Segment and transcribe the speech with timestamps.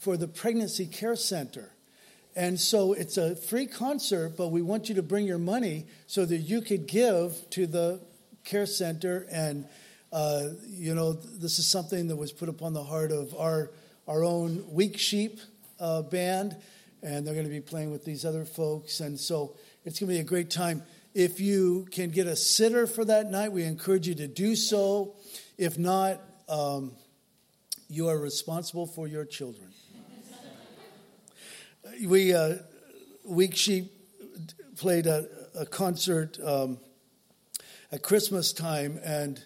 [0.00, 1.70] for the Pregnancy Care Center.
[2.34, 6.24] And so it's a free concert, but we want you to bring your money so
[6.24, 8.00] that you could give to the
[8.44, 9.26] care center.
[9.30, 9.66] And,
[10.12, 13.72] uh, you know, this is something that was put upon the heart of our,
[14.08, 15.38] our own Weak Sheep
[15.78, 16.56] uh, band.
[17.02, 19.00] And they're going to be playing with these other folks.
[19.00, 20.82] And so it's going to be a great time.
[21.14, 25.14] If you can get a sitter for that night, we encourage you to do so.
[25.58, 26.92] If not, um,
[27.88, 29.69] you are responsible for your children.
[32.06, 32.56] We, uh,
[33.24, 33.92] Weak Sheep
[34.76, 35.26] played a,
[35.58, 36.78] a concert um,
[37.92, 39.42] at Christmas time, and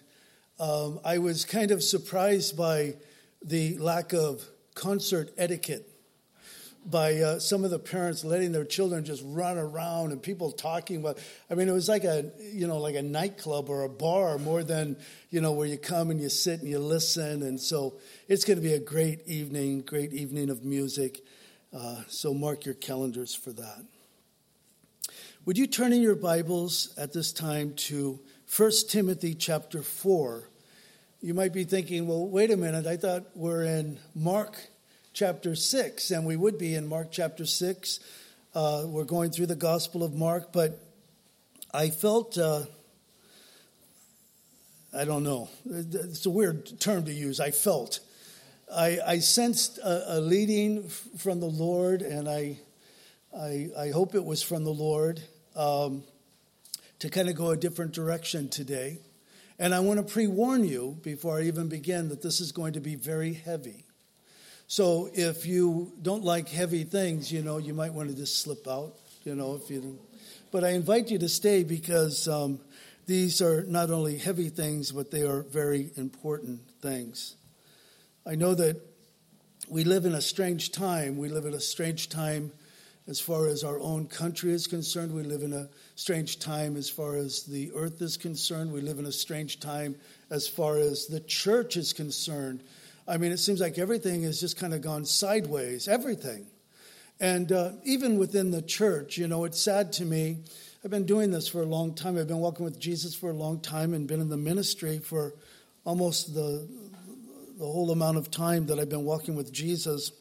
[0.59, 2.95] um, I was kind of surprised by
[3.43, 5.89] the lack of concert etiquette
[6.85, 10.97] by uh, some of the parents letting their children just run around and people talking
[10.97, 11.17] about
[11.49, 14.63] i mean it was like a you know like a nightclub or a bar more
[14.63, 14.95] than
[15.31, 17.95] you know where you come and you sit and you listen and so
[18.27, 21.21] it's going to be a great evening great evening of music
[21.75, 23.83] uh, so mark your calendars for that
[25.45, 28.19] would you turn in your bibles at this time to
[28.55, 30.49] 1 timothy chapter 4
[31.21, 34.69] you might be thinking well wait a minute i thought we're in mark
[35.15, 37.99] chapter 6, and we would be in Mark chapter 6.
[38.53, 40.77] Uh, we're going through the Gospel of Mark, but
[41.73, 42.63] I felt, uh,
[44.93, 47.39] I don't know, it's a weird term to use.
[47.39, 48.01] I felt.
[48.73, 52.57] I, I sensed a, a, leading from the Lord, and I,
[53.37, 55.21] I, I hope it was from the Lord
[55.55, 56.03] um,
[56.99, 58.99] to kind of go a different direction today.
[59.59, 62.73] And I want to pre warn you before I even begin that this is going
[62.73, 63.85] to be very heavy.
[64.67, 68.67] So if you don't like heavy things, you know, you might want to just slip
[68.67, 69.99] out, you know, if you.
[70.51, 72.59] But I invite you to stay because um,
[73.05, 77.35] these are not only heavy things, but they are very important things.
[78.27, 78.81] I know that
[79.69, 81.17] we live in a strange time.
[81.17, 82.51] We live in a strange time
[83.07, 85.13] as far as our own country is concerned.
[85.13, 88.71] We live in a strange time as far as the earth is concerned.
[88.73, 89.95] We live in a strange time
[90.31, 92.63] as far as the church is concerned.
[93.07, 96.47] I mean, it seems like everything has just kind of gone sideways, everything.
[97.19, 100.39] And uh, even within the church, you know, it's sad to me.
[100.83, 102.17] I've been doing this for a long time.
[102.17, 105.35] I've been walking with Jesus for a long time and been in the ministry for
[105.85, 106.67] almost the,
[107.57, 110.11] the whole amount of time that I've been walking with Jesus.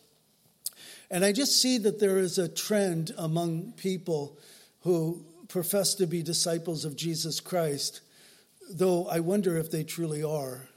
[1.11, 4.39] And I just see that there is a trend among people
[4.81, 8.01] who profess to be disciples of Jesus Christ,
[8.71, 10.69] though I wonder if they truly are.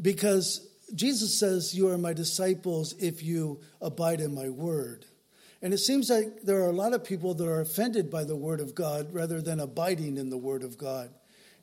[0.00, 5.04] Because Jesus says, You are my disciples if you abide in my word.
[5.60, 8.36] And it seems like there are a lot of people that are offended by the
[8.36, 11.10] word of God rather than abiding in the word of God.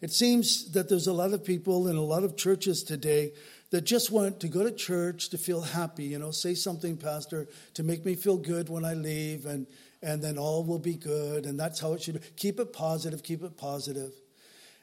[0.02, 3.34] It seems that there's a lot of people in a lot of churches today
[3.72, 7.48] that just want to go to church to feel happy, you know, say something, Pastor,
[7.76, 9.68] to make me feel good when I leave, and,
[10.02, 12.28] and then all will be good, and that's how it should be.
[12.36, 14.12] Keep it positive, keep it positive.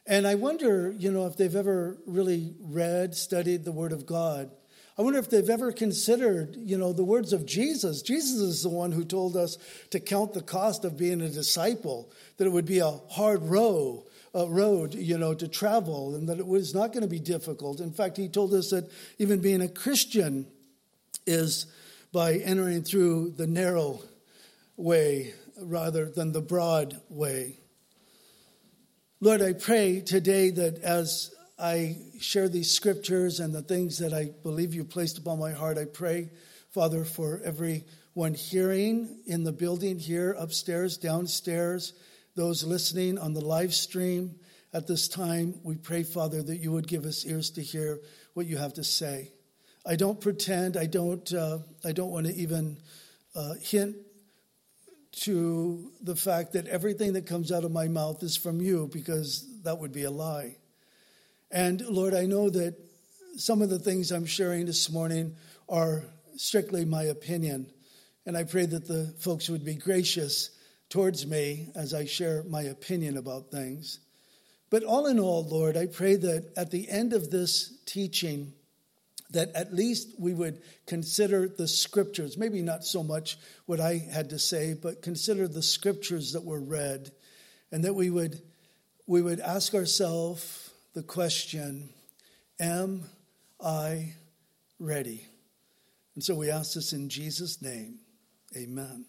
[0.06, 4.50] And I wonder, you know, if they've ever really read, studied the Word of God.
[4.98, 8.00] I wonder if they've ever considered, you know, the words of Jesus.
[8.00, 9.58] Jesus is the one who told us
[9.90, 14.05] to count the cost of being a disciple, that it would be a hard row,
[14.36, 17.80] a road, you know, to travel, and that it was not going to be difficult.
[17.80, 20.46] In fact, he told us that even being a Christian
[21.26, 21.66] is
[22.12, 24.00] by entering through the narrow
[24.76, 27.56] way rather than the broad way.
[29.20, 34.32] Lord, I pray today that as I share these scriptures and the things that I
[34.42, 36.28] believe you placed upon my heart, I pray,
[36.72, 41.94] Father, for everyone hearing in the building here, upstairs, downstairs,
[42.36, 44.36] those listening on the live stream
[44.72, 45.54] at this time.
[45.64, 47.98] We pray, Father, that you would give us ears to hear
[48.34, 49.32] what you have to say.
[49.86, 52.76] I don't pretend, I don't, uh, I don't want to even
[53.34, 53.96] uh, hint
[55.12, 59.46] to the fact that everything that comes out of my mouth is from you because
[59.62, 60.56] that would be a lie.
[61.50, 62.76] And Lord, I know that
[63.36, 65.36] some of the things I'm sharing this morning
[65.70, 66.04] are
[66.36, 67.70] strictly my opinion.
[68.26, 70.50] And I pray that the folks would be gracious
[70.88, 74.00] towards me as I share my opinion about things.
[74.70, 78.52] But all in all, Lord, I pray that at the end of this teaching,
[79.30, 84.30] that at least we would consider the scriptures, maybe not so much what I had
[84.30, 87.10] to say, but consider the scriptures that were read,
[87.72, 88.40] and that we would,
[89.06, 91.90] we would ask ourselves the question
[92.58, 93.02] Am
[93.60, 94.14] I
[94.78, 95.26] ready?
[96.14, 97.98] And so we ask this in Jesus' name.
[98.56, 99.04] Amen.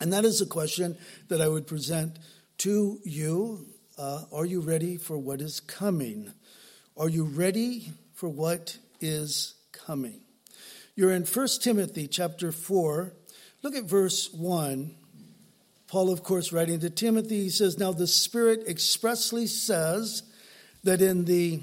[0.00, 0.96] And that is a question
[1.28, 2.18] that I would present
[2.58, 3.66] to you.
[3.96, 6.32] Uh, are you ready for what is coming?
[6.96, 10.20] Are you ready for what is coming.
[10.96, 13.12] You're in 1 Timothy chapter 4.
[13.62, 14.94] Look at verse 1.
[15.86, 20.24] Paul, of course, writing to Timothy, he says, Now the Spirit expressly says
[20.82, 21.60] that in the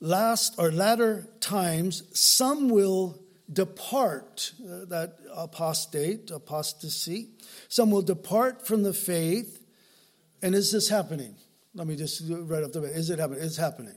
[0.00, 3.21] last or latter times, some will
[3.52, 7.28] depart, uh, that apostate, apostasy,
[7.68, 9.64] some will depart from the faith.
[10.42, 11.36] And is this happening?
[11.74, 12.90] Let me just right off the bat.
[12.90, 13.42] Is it happening?
[13.42, 13.94] It's happening.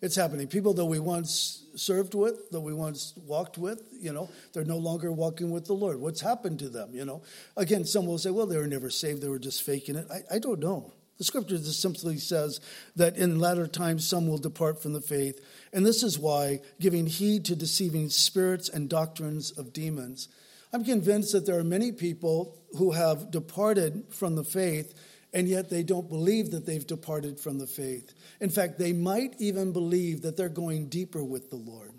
[0.00, 0.48] It's happening.
[0.48, 4.78] People that we once served with, that we once walked with, you know, they're no
[4.78, 6.00] longer walking with the Lord.
[6.00, 7.22] What's happened to them, you know?
[7.56, 9.22] Again, some will say, well, they were never saved.
[9.22, 10.08] They were just faking it.
[10.10, 10.92] I, I don't know.
[11.18, 12.60] The scripture just simply says
[12.96, 15.40] that in latter times some will depart from the faith.
[15.72, 20.28] And this is why giving heed to deceiving spirits and doctrines of demons.
[20.72, 24.94] I'm convinced that there are many people who have departed from the faith
[25.34, 28.12] and yet they don't believe that they've departed from the faith.
[28.40, 31.92] In fact, they might even believe that they're going deeper with the Lord.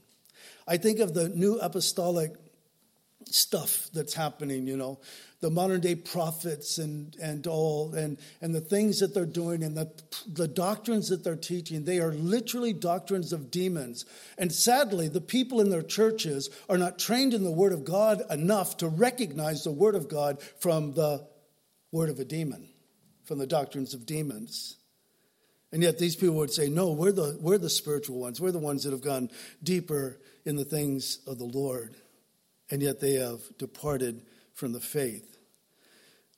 [0.67, 2.35] I think of the new apostolic
[3.25, 4.99] stuff that's happening, you know,
[5.43, 9.75] the modern day prophets and, and all, and, and the things that they're doing and
[9.75, 9.91] the,
[10.25, 14.05] the doctrines that they're teaching, they are literally doctrines of demons.
[14.37, 18.21] And sadly, the people in their churches are not trained in the Word of God
[18.31, 21.27] enough to recognize the Word of God from the
[21.91, 22.69] Word of a demon,
[23.25, 24.77] from the doctrines of demons.
[25.73, 28.39] And yet these people would say, no, we're the, we're the spiritual ones.
[28.39, 29.29] We're the ones that have gone
[29.61, 31.97] deeper in the things of the Lord
[32.73, 34.21] and yet they have departed
[34.53, 35.32] from the faith.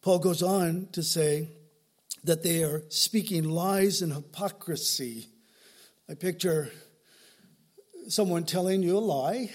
[0.06, 1.48] Paul goes on to say
[2.26, 5.30] that they are speaking lies and hypocrisy.
[6.08, 6.72] I picture
[8.08, 9.52] someone telling you a lie,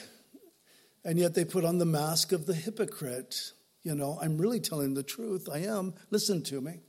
[1.04, 3.52] and yet they put on the mask of the hypocrite.
[3.84, 5.48] You know, I'm really telling the truth.
[5.48, 5.94] I am.
[6.10, 6.80] Listen to me.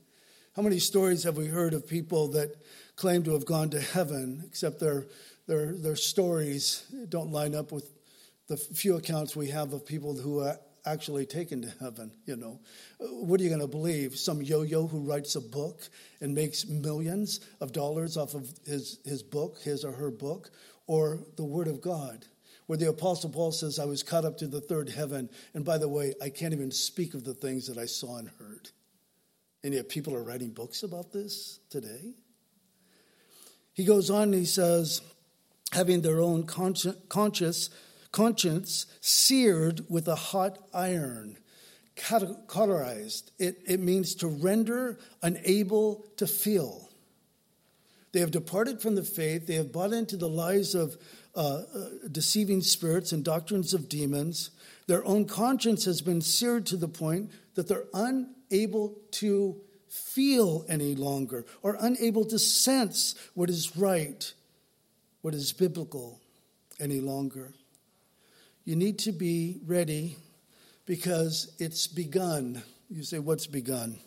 [0.55, 2.55] How many stories have we heard of people that
[2.95, 5.05] claim to have gone to heaven, except their,
[5.45, 7.87] their, their stories don't line up with
[8.47, 12.60] the few accounts we have of people who are actually taken to heaven, you know.
[13.00, 14.18] Uh, what are you going to believe?
[14.18, 15.81] Some yo-yo who writes a book
[16.22, 20.51] and makes millions of dollars off of his, his book, his or her book,
[20.88, 22.25] or the Word of God?
[22.68, 25.78] Where the Apostle Paul says, I was caught up to the third heaven, and by
[25.78, 28.69] the way, I can't even speak of the things that I saw and heard.
[29.63, 32.13] And yet people are writing books about this today.
[33.74, 35.01] He goes on and he says,
[35.72, 37.69] having their own conscious
[38.11, 41.37] conscience seared with a hot iron,
[42.47, 43.31] cauterized.
[43.39, 46.89] It, it means to render unable to feel.
[48.11, 49.47] They have departed from the faith.
[49.47, 50.97] They have bought into the lies of
[51.35, 54.51] uh, uh, deceiving spirits and doctrines of demons.
[54.87, 59.55] Their own conscience has been seared to the point that they're unable to
[59.87, 64.33] feel any longer or unable to sense what is right,
[65.21, 66.19] what is biblical
[66.79, 67.53] any longer.
[68.63, 70.17] You need to be ready
[70.85, 72.61] because it's begun.
[72.89, 73.97] You say, What's begun?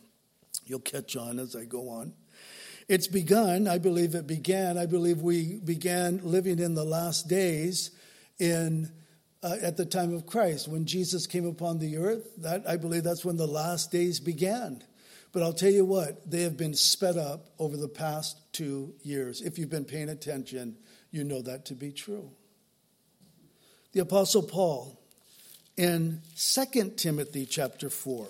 [0.64, 2.12] You'll catch on as I go on.
[2.88, 3.66] It's begun.
[3.66, 4.78] I believe it began.
[4.78, 7.90] I believe we began living in the last days
[8.38, 8.90] in.
[9.42, 13.04] Uh, at the time of Christ, when Jesus came upon the earth, that I believe
[13.04, 14.82] that's when the last days began.
[15.32, 19.42] But I'll tell you what, they have been sped up over the past two years.
[19.42, 20.78] If you've been paying attention,
[21.10, 22.30] you know that to be true
[23.94, 24.98] the Apostle Paul
[25.76, 28.26] in 2 Timothy chapter 4.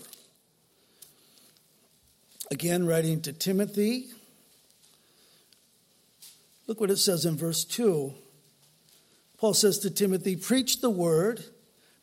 [2.50, 4.10] Again, writing to Timothy,
[6.66, 8.12] look what it says in verse 2.
[9.38, 11.42] Paul says to Timothy, Preach the word,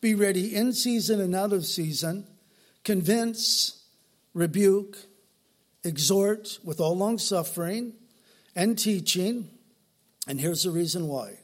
[0.01, 2.25] be ready in season and out of season,
[2.83, 3.83] convince,
[4.33, 4.97] rebuke,
[5.83, 7.93] exhort with all long suffering
[8.55, 9.51] and teaching.
[10.27, 11.40] And here's the reason why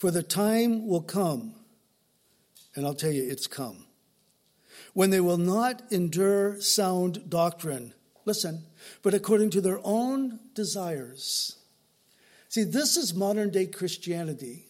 [0.00, 1.52] for the time will come,
[2.74, 3.84] and I'll tell you, it's come,
[4.94, 7.92] when they will not endure sound doctrine.
[8.24, 8.62] Listen,
[9.02, 11.56] but according to their own desires.
[12.48, 14.64] See, this is modern day Christianity.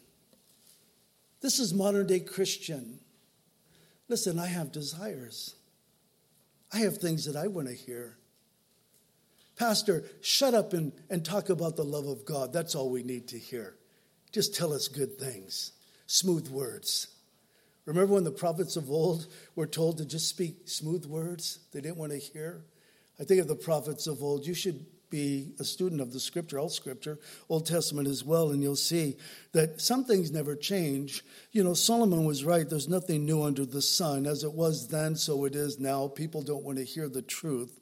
[1.42, 2.98] This is modern day Christian.
[4.08, 5.54] Listen, I have desires.
[6.72, 8.18] I have things that I want to hear.
[9.56, 12.52] Pastor, shut up and, and talk about the love of God.
[12.52, 13.76] That's all we need to hear.
[14.32, 15.72] Just tell us good things,
[16.06, 17.08] smooth words.
[17.86, 21.96] Remember when the prophets of old were told to just speak smooth words they didn't
[21.96, 22.62] want to hear?
[23.18, 24.46] I think of the prophets of old.
[24.46, 27.18] You should be a student of the scripture, all scripture,
[27.48, 29.16] Old Testament as well, and you'll see
[29.52, 31.24] that some things never change.
[31.50, 32.68] You know, Solomon was right.
[32.68, 34.26] There's nothing new under the sun.
[34.26, 36.06] As it was then, so it is now.
[36.08, 37.80] People don't want to hear the truth,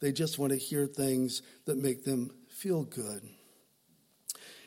[0.00, 3.22] they just want to hear things that make them feel good.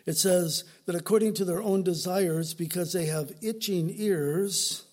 [0.09, 4.85] It says that according to their own desires, because they have itching ears,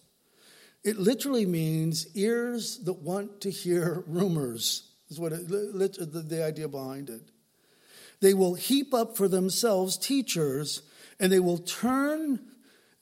[0.84, 6.68] it literally means ears that want to hear rumors, is what it, the, the idea
[6.68, 7.22] behind it.
[8.20, 10.82] They will heap up for themselves teachers,
[11.18, 12.38] and they will turn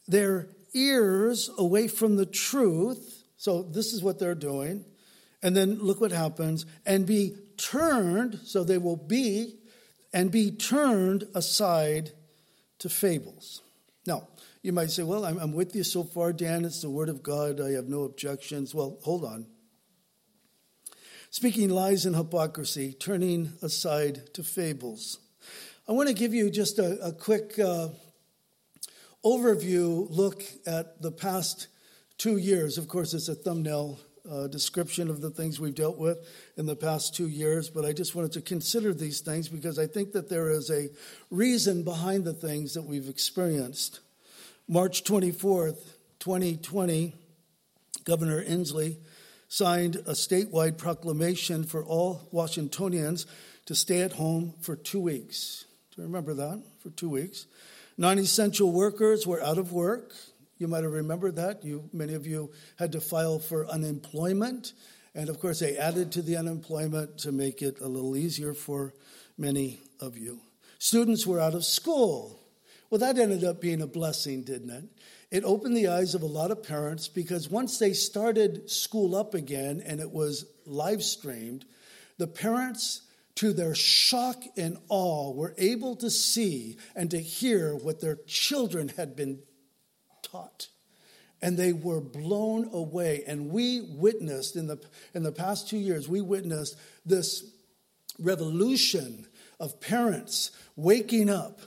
[0.07, 3.25] their ears away from the truth.
[3.39, 4.85] So, this is what they're doing.
[5.43, 9.57] And then look what happens and be turned, so they will be,
[10.15, 12.13] and be turned aside
[12.79, 13.63] to fables.
[14.07, 14.29] Now,
[14.63, 16.65] you might say, Well, I'm, I'm with you so far, Dan.
[16.65, 17.61] It's the Word of God.
[17.61, 18.75] I have no objections.
[18.75, 19.47] Well, hold on.
[21.31, 25.19] Speaking lies and hypocrisy, turning aside to fables.
[25.89, 27.89] I want to give you just a, a quick uh,
[29.25, 31.67] overview look at the past
[32.19, 32.79] two years.
[32.79, 33.99] Of course, it's a thumbnail
[34.31, 36.19] uh, description of the things we've dealt with
[36.57, 39.87] in the past two years, but I just wanted to consider these things because I
[39.87, 40.89] think that there is a
[41.31, 44.01] reason behind the things that we've experienced.
[44.67, 45.79] March 24th,
[46.21, 47.15] 2020,
[48.05, 48.97] Governor Inslee
[49.49, 53.27] signed a statewide proclamation for all Washingtonians
[53.67, 55.65] to stay at home for two weeks.
[55.95, 56.63] Do you remember that?
[56.83, 57.47] For two weeks.
[57.97, 60.13] Non essential workers were out of work.
[60.65, 61.63] You might have remembered that.
[61.63, 64.73] You, many of you had to file for unemployment.
[65.15, 68.95] And of course, they added to the unemployment to make it a little easier for
[69.37, 70.41] many of you.
[70.79, 72.41] Students were out of school.
[72.89, 74.85] Well, that ended up being a blessing, didn't it?
[75.31, 79.35] It opened the eyes of a lot of parents because once they started school up
[79.35, 81.67] again and it was live streamed,
[82.17, 83.03] the parents,
[83.35, 88.89] to their shock and awe, were able to see and to hear what their children
[88.97, 89.41] had been
[90.35, 90.69] taught.
[91.43, 93.23] And they were blown away.
[93.27, 94.81] And we witnessed in the,
[95.15, 97.45] in the past two years, we witnessed this
[98.19, 99.27] revolution
[99.61, 101.61] of parents waking up,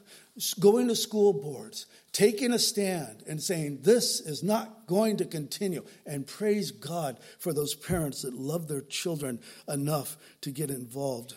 [0.60, 5.84] going to school boards, taking a stand and saying, This is not going to continue.
[6.06, 11.36] And praise God for those parents that love their children enough to get involved.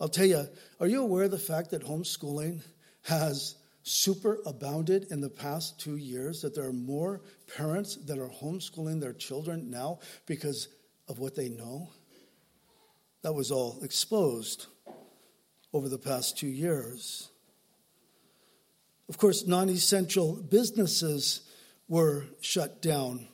[0.00, 0.46] I'll tell you,
[0.78, 2.62] are you aware of the fact that homeschooling
[3.02, 3.56] has
[3.90, 7.22] super abounded in the past two years, that there are more
[7.56, 10.68] parents that are homeschooling their children now because
[11.08, 11.90] of what they know.
[13.22, 14.66] That was all exposed
[15.72, 17.30] over the past two years.
[19.08, 21.42] Of course, non essential businesses
[21.88, 23.26] were shut down.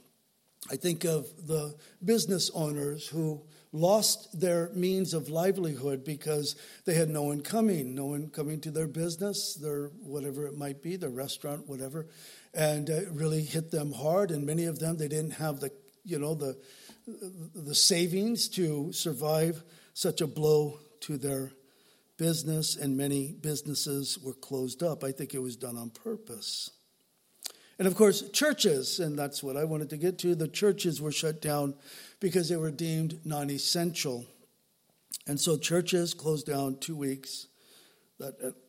[0.70, 3.42] I think of the business owners who
[3.76, 8.71] lost their means of livelihood because they had no one coming, no one coming to
[8.71, 12.06] their business, their whatever it might be, their restaurant, whatever,
[12.54, 14.30] and uh, it really hit them hard.
[14.30, 15.71] And many of them they didn't have the
[16.04, 16.56] you know the
[17.54, 19.62] the savings to survive
[19.95, 21.52] such a blow to their
[22.16, 25.04] business, and many businesses were closed up.
[25.04, 26.71] I think it was done on purpose.
[27.78, 31.12] And of course, churches, and that's what I wanted to get to, the churches were
[31.12, 31.75] shut down
[32.20, 34.26] because they were deemed non essential.
[35.26, 37.49] And so churches closed down two weeks.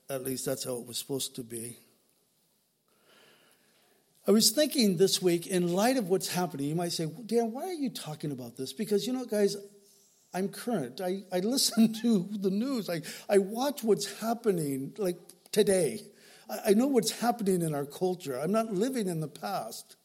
[0.10, 1.78] At least that's how it was supposed to be.
[4.28, 7.64] I was thinking this week, in light of what's happening, you might say, Dan, why
[7.64, 8.74] are you talking about this?
[8.74, 9.56] Because, you know, guys,
[10.34, 11.00] I'm current.
[11.00, 12.90] I, I listen to the news.
[12.90, 15.18] I, I watch what's happening, like
[15.54, 16.02] today.
[16.50, 18.38] I, I know what's happening in our culture.
[18.38, 19.96] I'm not living in the past.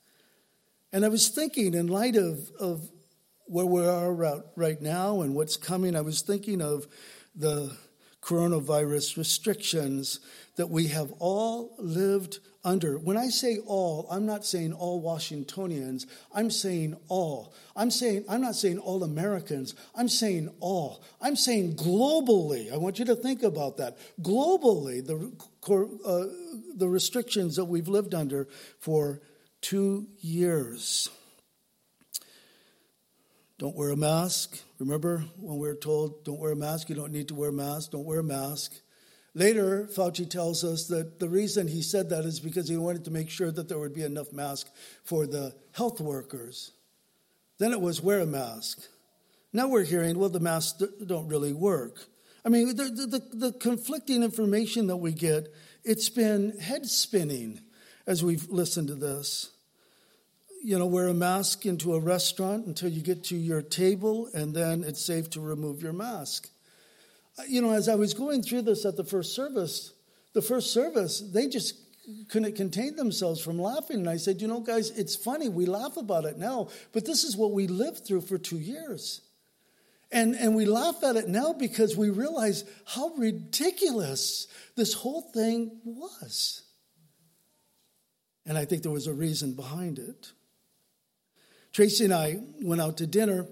[0.92, 2.90] And I was thinking, in light of, of
[3.52, 4.12] where we are
[4.56, 6.86] right now and what's coming, I was thinking of
[7.36, 7.76] the
[8.22, 10.20] coronavirus restrictions
[10.56, 12.98] that we have all lived under.
[12.98, 16.06] When I say all, I'm not saying all Washingtonians.
[16.34, 17.52] I'm saying all.
[17.76, 19.74] I'm saying I'm not saying all Americans.
[19.94, 21.02] I'm saying all.
[21.20, 22.72] I'm saying globally.
[22.72, 23.98] I want you to think about that.
[24.22, 25.32] Globally, the
[26.06, 26.26] uh,
[26.76, 29.20] the restrictions that we've lived under for
[29.60, 31.10] two years.
[33.62, 34.58] Don't wear a mask.
[34.80, 37.52] Remember when we were told, don't wear a mask, you don't need to wear a
[37.52, 38.72] mask, don't wear a mask.
[39.34, 43.12] Later, Fauci tells us that the reason he said that is because he wanted to
[43.12, 44.72] make sure that there would be enough masks
[45.04, 46.72] for the health workers.
[47.58, 48.80] Then it was wear a mask.
[49.52, 52.06] Now we're hearing, well, the masks don't really work.
[52.44, 55.54] I mean, the, the, the conflicting information that we get,
[55.84, 57.60] it's been head spinning
[58.08, 59.51] as we've listened to this
[60.62, 64.54] you know, wear a mask into a restaurant until you get to your table, and
[64.54, 66.48] then it's safe to remove your mask.
[67.38, 69.92] Uh, you know, as I was going through this at the first service,
[70.34, 71.74] the first service, they just
[72.28, 73.98] couldn't contain themselves from laughing.
[73.98, 75.48] And I said, you know, guys, it's funny.
[75.48, 79.20] We laugh about it now, but this is what we lived through for two years.
[80.10, 85.80] And, and we laugh at it now because we realize how ridiculous this whole thing
[85.84, 86.62] was.
[88.44, 90.32] And I think there was a reason behind it.
[91.72, 93.46] Tracy and I went out to dinner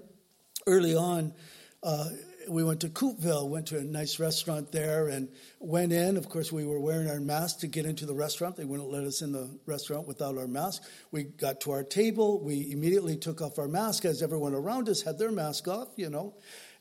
[0.67, 1.33] early on.
[1.81, 2.09] Uh,
[2.47, 5.27] we went to Coupeville, went to a nice restaurant there, and
[5.59, 6.17] went in.
[6.17, 8.57] Of course, we were wearing our masks to get into the restaurant.
[8.57, 10.83] They wouldn't let us in the restaurant without our mask.
[11.11, 12.39] We got to our table.
[12.39, 16.09] We immediately took off our mask as everyone around us had their mask off, you
[16.09, 16.35] know.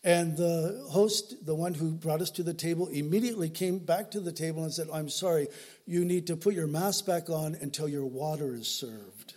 [0.05, 4.21] And the host, the one who brought us to the table, immediately came back to
[4.21, 5.49] the table and said, I'm sorry,
[5.87, 9.30] you need to put your mask back on until your water is served.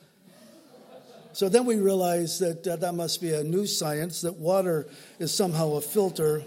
[1.34, 4.88] So then we realized that uh, that must be a new science, that water
[5.18, 6.44] is somehow a filter.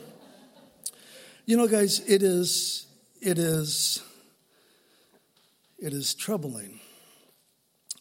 [1.44, 2.86] You know, guys, it is,
[3.20, 4.02] it is,
[5.78, 6.78] it is troubling.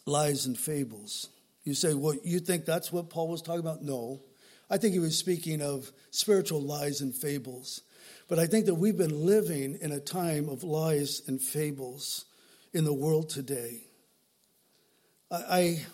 [0.06, 1.28] Lies and fables.
[1.64, 3.82] You say, well, you think that's what Paul was talking about?
[3.82, 4.20] No.
[4.70, 7.82] I think he was speaking of spiritual lies and fables.
[8.28, 12.26] But I think that we've been living in a time of lies and fables
[12.72, 13.82] in the world today.
[15.32, 15.84] I,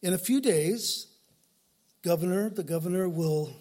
[0.00, 1.08] In a few days,
[2.02, 3.56] governor, the governor will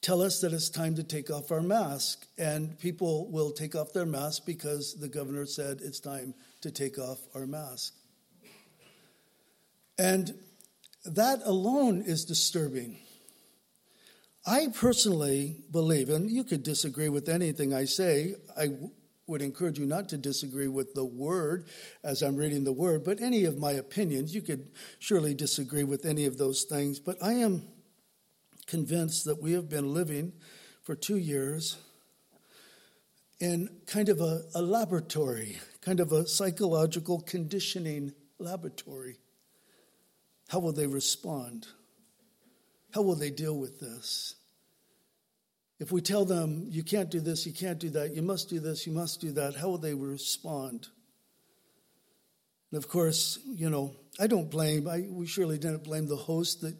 [0.00, 3.92] tell us that it's time to take off our mask, and people will take off
[3.92, 7.92] their mask because the governor said it's time to take off our mask.
[9.98, 10.34] And
[11.04, 12.96] that alone is disturbing.
[14.46, 18.70] I personally believe, and you could disagree with anything I say, I
[19.26, 21.66] would encourage you not to disagree with the word
[22.02, 24.34] as I'm reading the word, but any of my opinions.
[24.34, 27.62] You could surely disagree with any of those things, but I am
[28.66, 30.32] convinced that we have been living
[30.82, 31.76] for two years
[33.40, 39.16] in kind of a, a laboratory, kind of a psychological conditioning laboratory.
[40.48, 41.66] How will they respond?
[42.94, 44.36] How will they deal with this?
[45.80, 48.60] If we tell them, you can't do this, you can't do that, you must do
[48.60, 50.88] this, you must do that, how will they respond?
[52.70, 56.60] And of course, you know, I don't blame, I, we surely didn't blame the host
[56.60, 56.76] that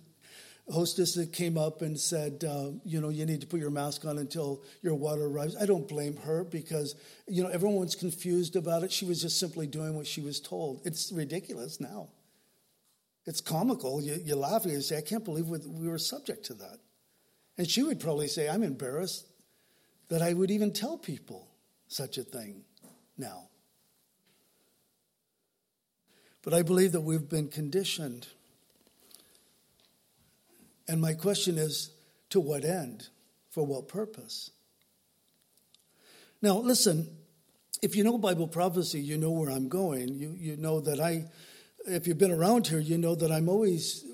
[0.72, 4.04] hostess that came up and said, uh, you know, you need to put your mask
[4.04, 5.56] on until your water arrives.
[5.60, 6.94] I don't blame her because,
[7.28, 8.90] you know, everyone's confused about it.
[8.90, 10.80] She was just simply doing what she was told.
[10.84, 12.08] It's ridiculous now.
[13.26, 14.02] It's comical.
[14.02, 16.78] You, you laugh and you say, I can't believe we were subject to that.
[17.56, 19.26] And she would probably say, I'm embarrassed
[20.08, 21.48] that I would even tell people
[21.88, 22.62] such a thing
[23.16, 23.48] now.
[26.42, 28.26] But I believe that we've been conditioned.
[30.86, 31.90] And my question is
[32.30, 33.08] to what end?
[33.50, 34.50] For what purpose?
[36.42, 37.08] Now, listen,
[37.80, 40.14] if you know Bible prophecy, you know where I'm going.
[40.14, 41.26] You, you know that I,
[41.86, 44.04] if you've been around here, you know that I'm always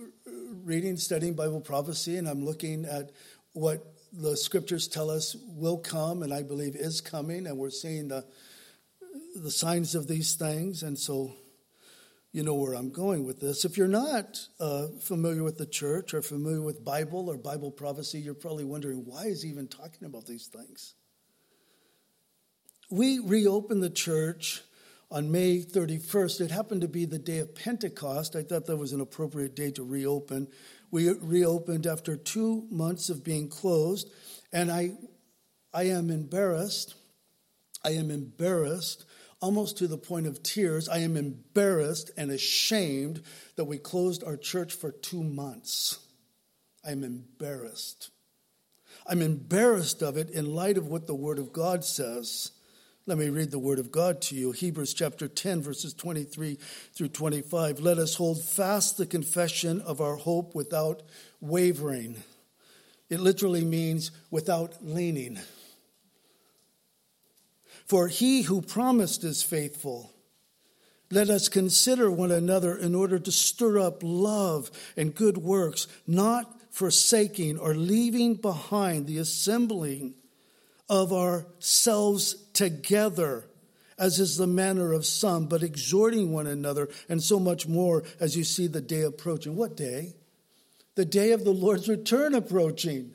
[0.65, 3.11] reading, studying Bible prophecy, and I'm looking at
[3.53, 8.09] what the scriptures tell us will come, and I believe is coming, and we're seeing
[8.09, 8.25] the
[9.37, 11.33] the signs of these things, and so
[12.33, 13.65] you know where I'm going with this.
[13.65, 18.21] If you're not uh, familiar with the church or familiar with Bible or Bible prophecy,
[18.21, 20.95] you're probably wondering why is he even talking about these things.
[22.91, 24.63] We reopened the church
[25.11, 26.41] on May 31st.
[26.41, 28.37] It happened to be the day of Pentecost.
[28.37, 30.49] I thought that was an appropriate day to reopen.
[30.91, 34.11] We reopened after two months of being closed,
[34.53, 34.93] and I,
[35.73, 36.95] I am embarrassed.
[37.85, 39.05] I am embarrassed
[39.41, 40.89] almost to the point of tears.
[40.89, 43.23] I am embarrassed and ashamed
[43.57, 45.99] that we closed our church for two months.
[46.85, 48.11] I'm embarrassed.
[49.07, 52.53] I'm embarrassed of it in light of what the Word of God says.
[53.07, 54.53] Let me read the word of God to you.
[54.53, 56.59] Hebrews chapter 10, verses 23
[56.95, 57.81] through 25.
[57.81, 61.03] Let us hold fast the confession of our hope without
[61.41, 62.23] wavering.
[63.09, 65.39] It literally means without leaning.
[67.87, 70.13] For he who promised is faithful.
[71.11, 76.55] Let us consider one another in order to stir up love and good works, not
[76.71, 80.15] forsaking or leaving behind the assembling
[80.91, 83.47] of ourselves together,
[83.97, 88.37] as is the manner of some, but exhorting one another, and so much more as
[88.37, 89.55] you see the day approaching.
[89.55, 90.15] What day?
[90.97, 93.15] The day of the Lord's return approaching.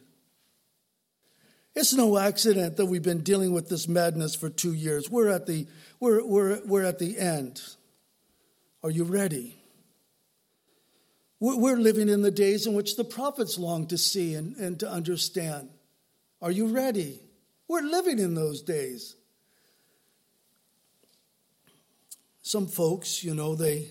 [1.75, 5.09] It's no accident that we've been dealing with this madness for two years.
[5.09, 5.67] We're at the,
[5.99, 7.61] we're, we're, we're at the end.
[8.81, 9.57] Are you ready?
[11.41, 14.89] We're living in the days in which the prophets long to see and, and to
[14.89, 15.69] understand.
[16.41, 17.19] Are you ready?
[17.67, 19.15] We're living in those days.
[22.41, 23.89] Some folks, you know, they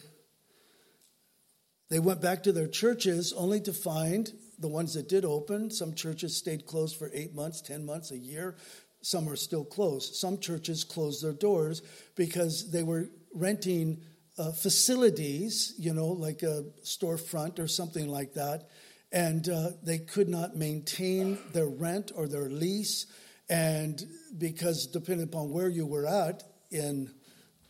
[1.91, 5.71] They went back to their churches only to find the ones that did open.
[5.71, 8.57] Some churches stayed closed for eight months, 10 months, a year.
[9.03, 10.15] Some are still closed.
[10.15, 11.83] Some churches closed their doors
[12.17, 14.01] because they were renting
[14.39, 18.69] uh, facilities, you know, like a storefront or something like that,
[19.13, 23.07] and uh, they could not maintain their rent or their lease.
[23.49, 24.03] And
[24.39, 27.11] because depending upon where you were at in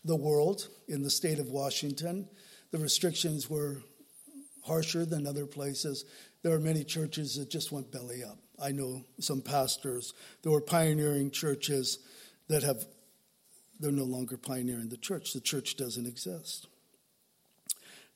[0.04, 2.28] the world, in the state of Washington,
[2.70, 3.82] the restrictions were
[4.64, 6.04] harsher than other places.
[6.42, 8.38] There are many churches that just went belly up.
[8.62, 10.14] I know some pastors.
[10.42, 11.98] There were pioneering churches
[12.48, 12.84] that have,
[13.80, 15.32] they're no longer pioneering the church.
[15.32, 16.68] The church doesn't exist.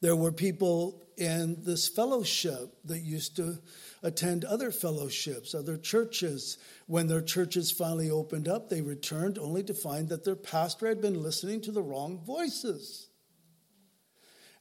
[0.00, 3.58] There were people in this fellowship that used to
[4.02, 6.58] attend other fellowships, other churches.
[6.86, 11.00] When their churches finally opened up, they returned only to find that their pastor had
[11.00, 13.08] been listening to the wrong voices.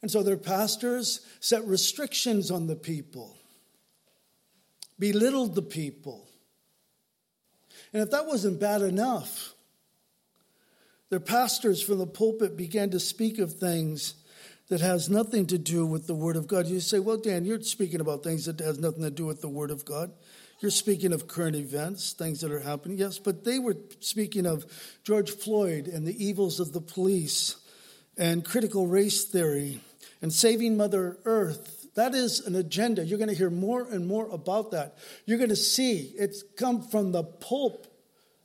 [0.01, 3.37] And so their pastors set restrictions on the people,
[4.99, 6.27] belittled the people.
[7.93, 9.53] And if that wasn't bad enough,
[11.09, 14.15] their pastors from the pulpit began to speak of things
[14.69, 16.67] that has nothing to do with the Word of God.
[16.67, 19.49] You say, well, Dan, you're speaking about things that has nothing to do with the
[19.49, 20.11] Word of God.
[20.59, 22.97] You're speaking of current events, things that are happening.
[22.97, 24.65] Yes, but they were speaking of
[25.03, 27.57] George Floyd and the evils of the police
[28.17, 29.79] and critical race theory
[30.21, 31.87] and saving Mother Earth.
[31.93, 33.05] That is an agenda.
[33.05, 34.97] You're going to hear more and more about that.
[35.25, 37.87] You're going to see it's come from the Pope,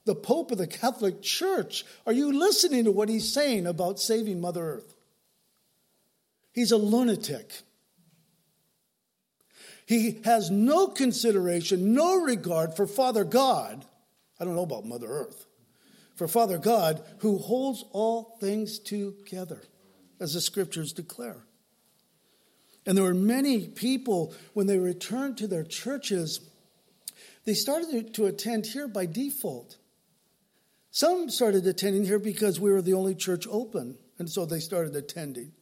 [0.05, 1.85] the Pope of the Catholic Church.
[2.07, 4.92] Are you listening to what he's saying about saving Mother Earth?
[6.53, 7.51] He's a lunatic.
[9.87, 13.85] He has no consideration, no regard for Father God.
[14.39, 15.47] I don't know about Mother Earth.
[16.15, 19.63] For Father God, who holds all things together,
[20.21, 21.45] as the scriptures declare.
[22.87, 26.41] And there were many people, when they returned to their churches,
[27.45, 29.79] they started to attend here by default.
[30.91, 34.95] Some started attending here because we were the only church open, and so they started
[34.95, 35.53] attending.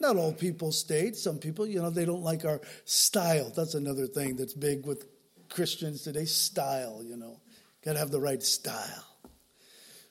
[0.00, 1.14] Not all people stayed.
[1.14, 3.52] Some people, you know, they don't like our style.
[3.54, 5.06] That's another thing that's big with
[5.50, 7.40] Christians today style, you know.
[7.84, 9.06] Got to have the right style.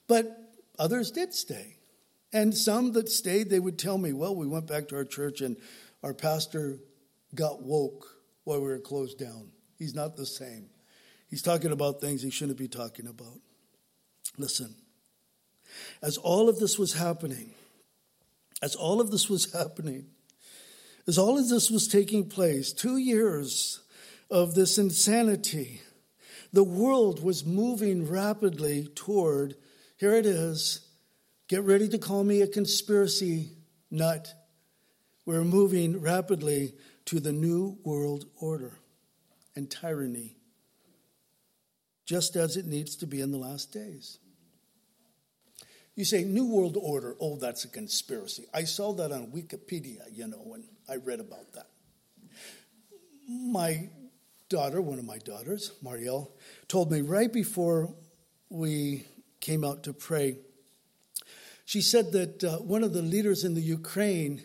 [0.07, 0.25] But
[0.77, 1.77] others did stay.
[2.31, 5.41] And some that stayed, they would tell me, well, we went back to our church
[5.41, 5.57] and
[6.03, 6.77] our pastor
[7.33, 8.07] got woke
[8.43, 9.49] while we were closed down.
[9.77, 10.69] He's not the same.
[11.29, 13.39] He's talking about things he shouldn't be talking about.
[14.37, 14.75] Listen,
[16.01, 17.53] as all of this was happening,
[18.61, 20.07] as all of this was happening,
[21.07, 23.81] as all of this was taking place, two years
[24.29, 25.81] of this insanity,
[26.53, 29.55] the world was moving rapidly toward
[29.99, 30.79] here it is.
[31.49, 33.49] Get ready to call me a conspiracy
[33.91, 34.33] nut.
[35.25, 36.73] We're moving rapidly
[37.05, 38.79] to the new world order
[39.55, 40.37] and tyranny,
[42.05, 44.19] just as it needs to be in the last days.
[45.99, 48.45] You say, New World Order, oh, that's a conspiracy.
[48.53, 51.67] I saw that on Wikipedia, you know, and I read about that.
[53.27, 53.89] My
[54.47, 56.29] daughter, one of my daughters, Marielle,
[56.69, 57.93] told me right before
[58.49, 59.07] we
[59.41, 60.37] came out to pray,
[61.65, 64.41] she said that uh, one of the leaders in the Ukraine,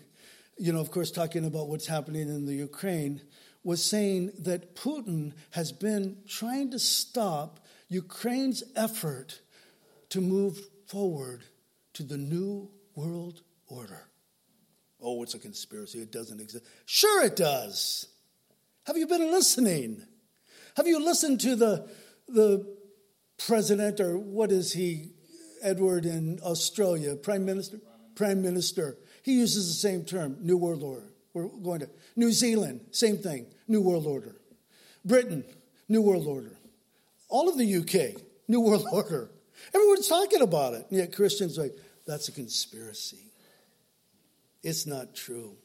[0.58, 3.20] you know, of course, talking about what's happening in the Ukraine,
[3.62, 9.40] was saying that Putin has been trying to stop Ukraine's effort
[10.08, 10.58] to move
[10.94, 11.42] forward
[11.92, 14.06] to the new world order.
[15.02, 15.98] Oh, it's a conspiracy.
[15.98, 16.64] It doesn't exist.
[16.86, 18.06] Sure, it does.
[18.86, 20.06] Have you been listening?
[20.76, 21.90] Have you listened to the,
[22.28, 22.76] the
[23.44, 25.10] president, or what is he,
[25.62, 27.78] Edward in Australia, Prime Minister?
[28.14, 28.96] Prime Minister.
[29.24, 31.08] He uses the same term, New World Order.
[31.32, 34.36] We're going to New Zealand, same thing, New World Order.
[35.04, 35.44] Britain,
[35.88, 36.56] New World Order.
[37.28, 39.30] All of the UK, New World Order.
[39.74, 40.86] Everyone's talking about it.
[40.90, 43.32] And yet Christians are like, that's a conspiracy.
[44.62, 45.56] It's not true.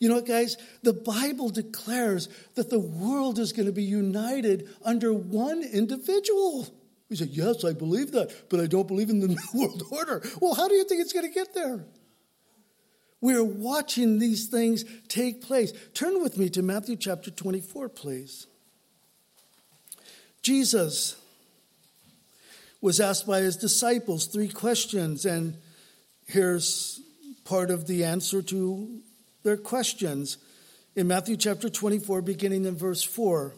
[0.00, 0.56] You know what, guys?
[0.82, 6.68] The Bible declares that the world is going to be united under one individual.
[7.08, 10.22] We say, Yes, I believe that, but I don't believe in the New World Order.
[10.40, 11.84] Well, how do you think it's going to get there?
[13.20, 15.72] We're watching these things take place.
[15.94, 18.46] Turn with me to Matthew chapter 24, please.
[20.42, 21.16] Jesus
[22.84, 25.56] was asked by his disciples three questions, and
[26.26, 27.00] here's
[27.46, 29.00] part of the answer to
[29.42, 30.36] their questions.
[30.94, 33.54] In Matthew chapter 24, beginning in verse 4,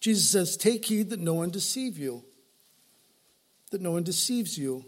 [0.00, 2.24] Jesus says, Take heed that no one deceive you,
[3.70, 4.84] that no one deceives you.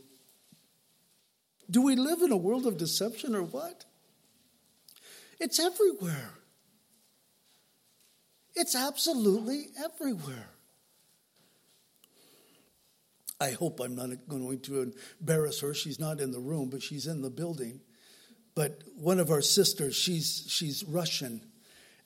[1.71, 3.87] Do we live in a world of deception or what?
[5.41, 6.33] It's everywhere.
[8.55, 10.51] It's absolutely everywhere.
[13.45, 15.75] I hope I'm not going to embarrass her.
[15.75, 17.81] She's not in the room, but she's in the building.
[18.55, 21.43] But one of our sisters, she's, she's Russian.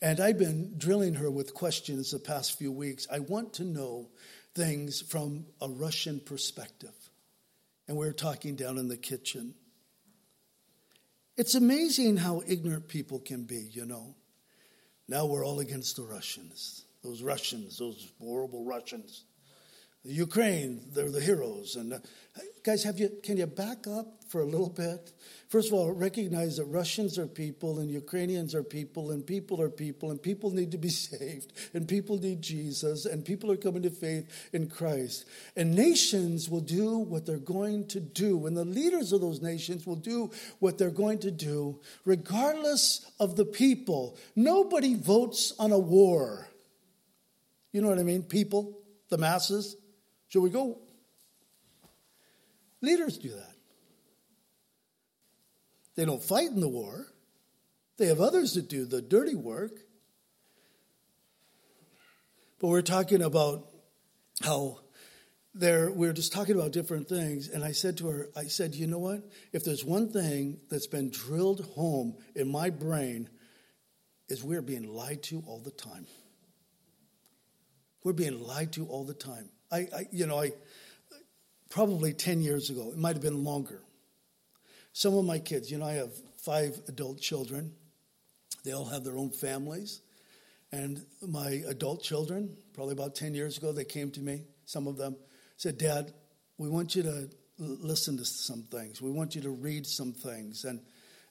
[0.03, 3.07] And I've been drilling her with questions the past few weeks.
[3.12, 4.09] I want to know
[4.57, 6.94] things from a Russian perspective.
[7.87, 9.55] And we we're talking down in the kitchen.
[11.37, 14.16] It's amazing how ignorant people can be, you know.
[15.07, 16.85] Now we're all against the Russians.
[17.05, 19.24] Those Russians, those horrible Russians.
[20.12, 21.77] Ukraine, they're the heroes.
[21.77, 21.99] And uh,
[22.62, 25.12] guys, have you can you back up for a little bit?
[25.49, 29.71] First of all, recognize that Russians are people and Ukrainians are people and people are
[29.71, 33.83] people and people need to be saved and people need Jesus and people are coming
[33.83, 35.25] to faith in Christ.
[35.57, 39.87] And nations will do what they're going to do and the leaders of those nations
[39.87, 44.18] will do what they're going to do regardless of the people.
[44.37, 46.49] Nobody votes on a war.
[47.73, 48.23] You know what I mean?
[48.23, 49.77] People, the masses.
[50.29, 50.79] Shall we go?
[52.81, 53.55] Leaders do that.
[55.97, 57.07] They don't fight in the war,
[57.97, 59.73] they have others that do the dirty work.
[62.61, 63.69] But we're talking about
[64.43, 64.81] how
[65.55, 68.75] there we are just talking about different things and i said to her i said
[68.75, 73.29] you know what if there's one thing that's been drilled home in my brain
[74.29, 76.07] is we're being lied to all the time
[78.05, 80.52] we're being lied to all the time I, I you know i
[81.70, 83.83] probably 10 years ago it might have been longer
[84.98, 87.72] some of my kids, you know, I have five adult children.
[88.64, 90.00] They all have their own families.
[90.72, 94.42] And my adult children, probably about 10 years ago, they came to me.
[94.64, 95.14] Some of them
[95.57, 96.12] said, Dad,
[96.59, 99.00] we want you to listen to some things.
[99.00, 100.64] We want you to read some things.
[100.64, 100.81] And,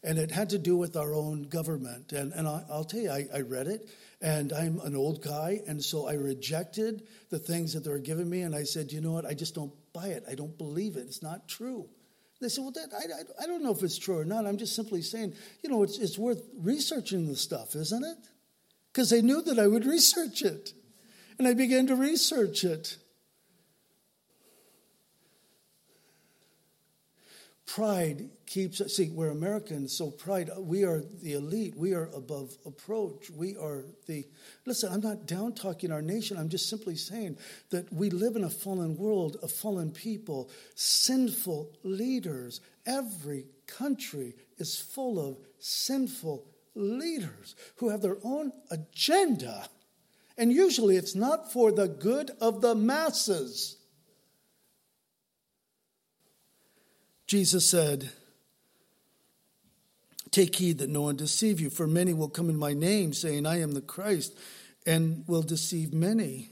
[0.04, 2.14] and it had to do with our own government.
[2.14, 3.90] And, and I, will tell you, I, I read it,
[4.22, 8.30] and I'm an old guy, and so I rejected the things that they were giving
[8.30, 8.42] me.
[8.42, 9.26] And I said, You know what?
[9.26, 10.24] I just don't buy it.
[10.30, 11.02] I don't believe it.
[11.02, 11.90] It's not true.
[12.40, 14.46] They said, well, that, I, I, don't know if it's true or not.
[14.46, 15.34] I'm just simply saying,
[15.64, 18.18] you know, it's, it's worth researching the stuff, isn't it?
[18.94, 20.74] Because they knew that I would research it.
[21.40, 22.98] And I began to research it.
[27.68, 31.76] Pride keeps us, see, we're Americans, so pride, we are the elite.
[31.76, 33.30] We are above approach.
[33.30, 34.26] We are the,
[34.66, 36.38] listen, I'm not down talking our nation.
[36.38, 37.38] I'm just simply saying
[37.72, 42.62] that we live in a fallen world, a fallen people, sinful leaders.
[42.86, 49.68] Every country is full of sinful leaders who have their own agenda.
[50.38, 53.76] And usually it's not for the good of the masses.
[57.28, 58.10] Jesus said,
[60.32, 63.46] Take heed that no one deceive you, for many will come in my name, saying,
[63.46, 64.38] I am the Christ,
[64.86, 66.50] and will deceive many.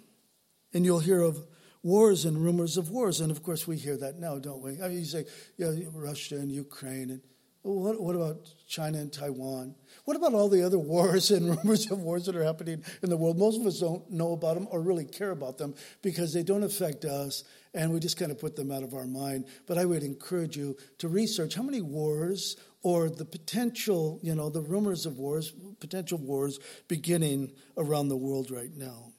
[0.74, 1.46] And you'll hear of
[1.84, 3.22] wars and rumors of wars.
[3.22, 4.82] And of course, we hear that now, don't we?
[4.82, 5.26] I mean, you say,
[5.58, 7.12] yeah, Russia and Ukraine.
[7.12, 7.22] And
[7.62, 9.76] what, what about China and Taiwan?
[10.06, 13.18] What about all the other wars and rumors of wars that are happening in the
[13.18, 13.38] world?
[13.38, 16.64] Most of us don't know about them or really care about them because they don't
[16.64, 19.46] affect us and we just kind of put them out of our mind.
[19.68, 24.50] But I would encourage you to research how many wars or the potential, you know,
[24.50, 29.12] the rumors of wars, potential wars beginning around the world right now.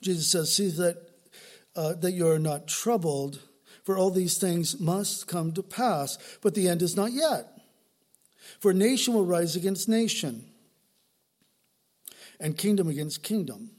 [0.00, 0.96] Jesus says, See that,
[1.76, 3.40] uh, that you are not troubled,
[3.84, 7.53] for all these things must come to pass, but the end is not yet.
[8.60, 10.44] For nation will rise against nation,
[12.40, 13.70] and kingdom against kingdom.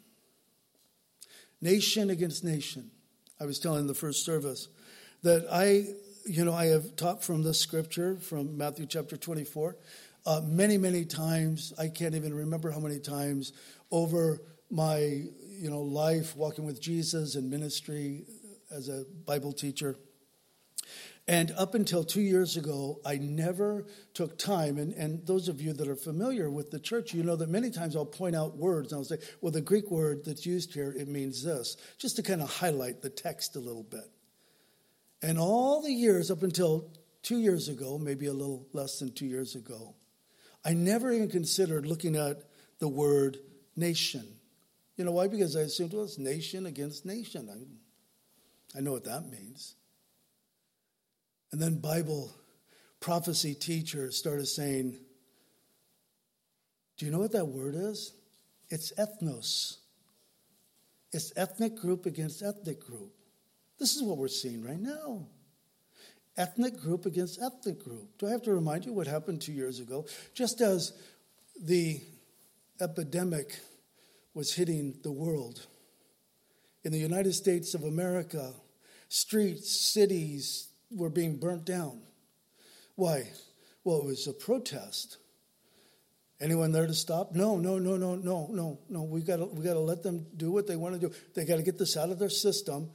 [1.61, 2.91] Nation against nation.
[3.39, 4.67] I was telling the first service
[5.23, 5.87] that I
[6.25, 9.75] you know, I have taught from this scripture from Matthew chapter 24
[10.25, 11.71] uh, many, many times.
[11.77, 13.53] I can't even remember how many times
[13.91, 18.23] over my, you know, life walking with Jesus and ministry
[18.71, 19.95] as a Bible teacher.
[21.27, 24.77] And up until two years ago, I never took time.
[24.77, 27.71] And, and those of you that are familiar with the church, you know that many
[27.71, 30.93] times I'll point out words and I'll say, well, the Greek word that's used here,
[30.95, 34.07] it means this, just to kind of highlight the text a little bit.
[35.23, 36.91] And all the years up until
[37.23, 39.95] two years ago, maybe a little less than two years ago,
[40.63, 42.43] I never even considered looking at
[42.77, 43.37] the word
[43.75, 44.27] nation.
[44.95, 45.27] You know why?
[45.27, 47.49] Because I assumed, well, it's nation against nation.
[47.51, 49.75] I, I know what that means.
[51.55, 52.35] And then Bible
[52.99, 54.97] prophecy teachers started saying,
[56.97, 58.11] Do you know what that word is?
[58.67, 59.77] It's ethnos.
[61.13, 63.13] It's ethnic group against ethnic group.
[63.79, 65.27] This is what we're seeing right now.
[66.35, 68.17] ethnic group against ethnic group.
[68.17, 70.05] Do I have to remind you what happened two years ago?
[70.33, 70.91] Just as
[71.57, 72.01] the
[72.81, 73.61] epidemic
[74.33, 75.65] was hitting the world,
[76.83, 78.51] in the United States of America,
[79.07, 82.01] streets, cities were being burnt down.
[82.95, 83.27] Why?
[83.83, 85.17] Well, it was a protest.
[86.41, 87.33] Anyone there to stop?
[87.33, 89.03] No, no, no, no, no, no, no.
[89.03, 91.13] We got we got to let them do what they want to do.
[91.33, 92.89] They got to get this out of their system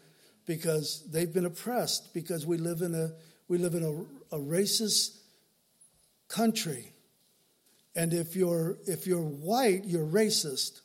[0.46, 2.12] because they've been oppressed.
[2.12, 3.12] Because we live in a
[3.48, 5.16] we live in a, a racist
[6.28, 6.92] country,
[7.96, 10.80] and if you're if you're white, you're racist.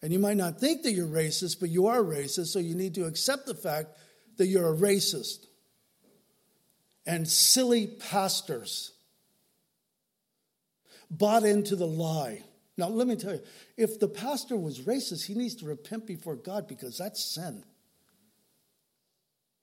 [0.00, 2.94] And you might not think that you're racist, but you are racist, so you need
[2.94, 3.88] to accept the fact
[4.36, 5.47] that you're a racist.
[7.08, 8.92] And silly pastors
[11.10, 12.42] bought into the lie.
[12.76, 13.40] Now, let me tell you,
[13.78, 17.64] if the pastor was racist, he needs to repent before God because that's sin.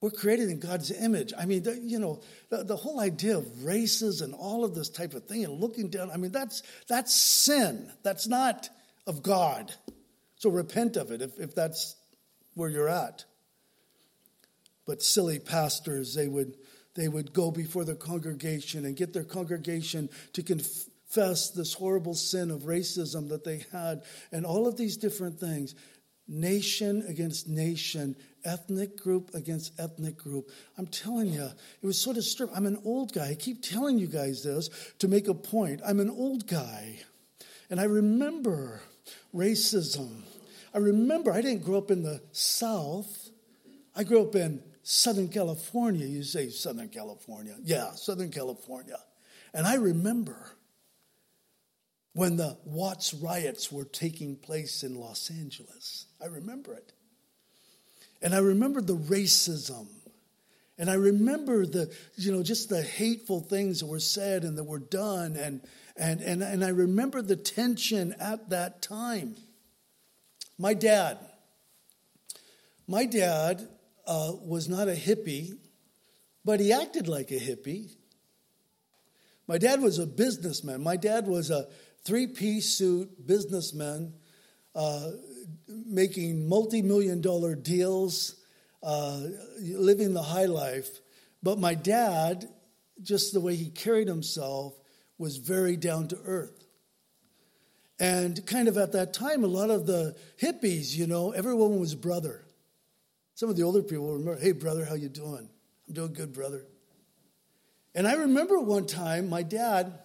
[0.02, 1.34] We're created in God's image.
[1.38, 5.14] I mean, you know, the, the, whole idea of races and all of this type
[5.14, 7.92] of thing and looking down, I mean, that's, that's sin.
[8.02, 8.70] That's not
[9.06, 9.72] of God.
[10.38, 11.96] So repent of it if, if that's
[12.56, 13.24] where you're at.
[14.88, 16.58] But silly pastors, they would,
[16.96, 22.50] they would go before their congregation and get their congregation to confess this horrible sin
[22.50, 25.76] of racism that they had and all of these different things
[26.28, 30.50] nation against nation, ethnic group against ethnic group.
[30.78, 31.44] I'm telling you,
[31.82, 32.56] it was so disturbing.
[32.56, 33.30] I'm an old guy.
[33.30, 35.82] I keep telling you guys this to make a point.
[35.86, 37.00] I'm an old guy.
[37.70, 38.82] And I remember
[39.36, 40.22] racism.
[40.74, 43.30] I remember I didn't grow up in the South,
[43.96, 46.06] I grew up in Southern California.
[46.06, 47.56] You say Southern California.
[47.64, 49.00] Yeah, Southern California.
[49.52, 50.38] And I remember
[52.14, 56.06] when the Watts riots were taking place in Los Angeles.
[56.22, 56.94] I remember it.
[58.22, 59.88] And I remember the racism.
[60.78, 64.66] And I remember the, you know, just the hateful things that were said and that
[64.66, 65.36] were done.
[65.36, 65.62] And,
[65.98, 69.36] and, and, and I remember the tension at that time.
[70.60, 71.18] My dad,
[72.88, 73.68] my dad
[74.08, 75.58] uh, was not a hippie,
[76.44, 77.96] but he acted like a hippie.
[79.48, 80.84] My dad was a businessman.
[80.84, 81.68] My dad was a
[82.04, 84.14] three piece suit businessman
[84.74, 85.12] uh,
[85.68, 88.36] making multi million dollar deals,
[88.84, 89.22] uh,
[89.62, 91.00] living the high life.
[91.42, 92.48] But my dad,
[93.02, 94.74] just the way he carried himself,
[95.18, 96.66] was very down to earth.
[98.00, 101.96] And kind of at that time, a lot of the hippies, you know, everyone was
[101.96, 102.45] brother.
[103.36, 105.50] Some of the older people remember, hey, brother, how you doing?
[105.88, 106.66] I'm doing good, brother.
[107.94, 110.00] And I remember one time my dad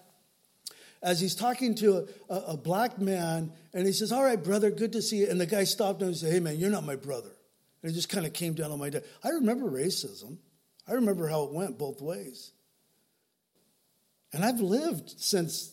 [1.02, 4.92] as he's talking to a, a, black man, and he says, All right, brother, good
[4.92, 5.30] to see you.
[5.30, 7.30] And the guy stopped him and said, Hey, man, you're not my brother.
[7.82, 9.04] And he just kind of came down on my dad.
[9.24, 10.36] I remember racism.
[10.86, 12.52] I remember how it went both ways.
[14.32, 15.72] And I've lived since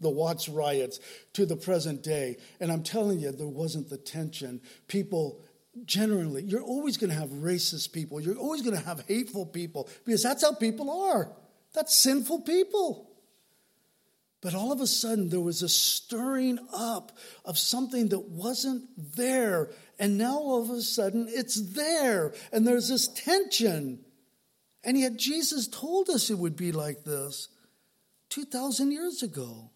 [0.00, 1.00] the Watts riots
[1.32, 2.36] to the present day.
[2.60, 4.60] And I'm telling you, there wasn't the tension.
[4.86, 5.40] People
[5.84, 8.20] generally, you're always going to have racist people.
[8.20, 11.32] You're always going to have hateful people because that's how people are.
[11.74, 13.08] That's sinful people.
[14.40, 17.12] But all of a sudden, there was a stirring up
[17.44, 18.84] of something that wasn't
[19.16, 19.70] there.
[19.98, 22.32] And now all of a sudden, it's there.
[22.52, 24.04] And there's this tension.
[24.84, 27.48] And yet, Jesus told us it would be like this
[28.28, 29.70] 2,000 years ago.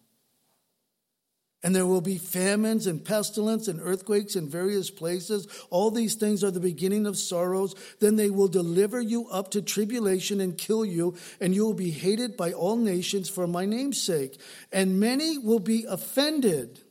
[1.63, 5.47] And there will be famines and pestilence and earthquakes in various places.
[5.69, 7.73] All these things are the beginning of sorrows.
[8.01, 11.91] Then they will deliver you up to tribulation and kill you, and you will be
[11.91, 14.39] hated by all nations for my name's sake.
[14.73, 16.81] And many will be offended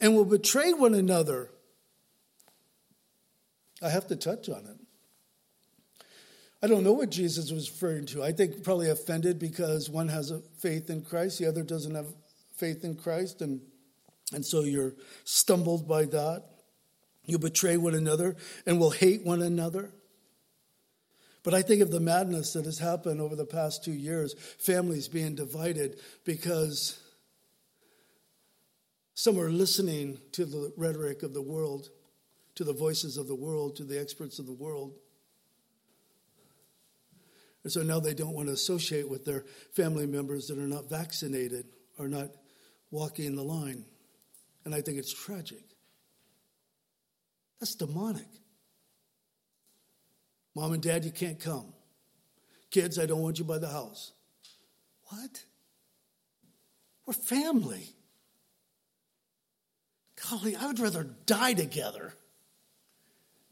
[0.00, 1.50] and will betray one another.
[3.82, 4.76] I have to touch on it.
[6.62, 8.22] I don't know what Jesus was referring to.
[8.22, 12.12] I think probably offended because one has a faith in Christ, the other doesn't have
[12.60, 13.60] faith in Christ, and,
[14.32, 14.94] and so you're
[15.24, 16.44] stumbled by that.
[17.24, 19.92] You betray one another and will hate one another.
[21.42, 25.08] But I think of the madness that has happened over the past two years, families
[25.08, 27.00] being divided because
[29.14, 31.88] some are listening to the rhetoric of the world,
[32.56, 34.94] to the voices of the world, to the experts of the world.
[37.62, 40.88] And so now they don't want to associate with their family members that are not
[40.88, 41.66] vaccinated
[41.98, 42.30] or not
[42.90, 43.84] walking the line.
[44.64, 45.64] And I think it's tragic.
[47.58, 48.26] That's demonic.
[50.54, 51.72] Mom and dad, you can't come.
[52.70, 54.12] Kids, I don't want you by the house.
[55.04, 55.44] What?
[57.06, 57.88] We're family.
[60.28, 62.14] Golly, I would rather die together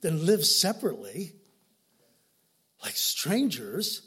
[0.01, 1.33] than live separately
[2.83, 4.03] like strangers.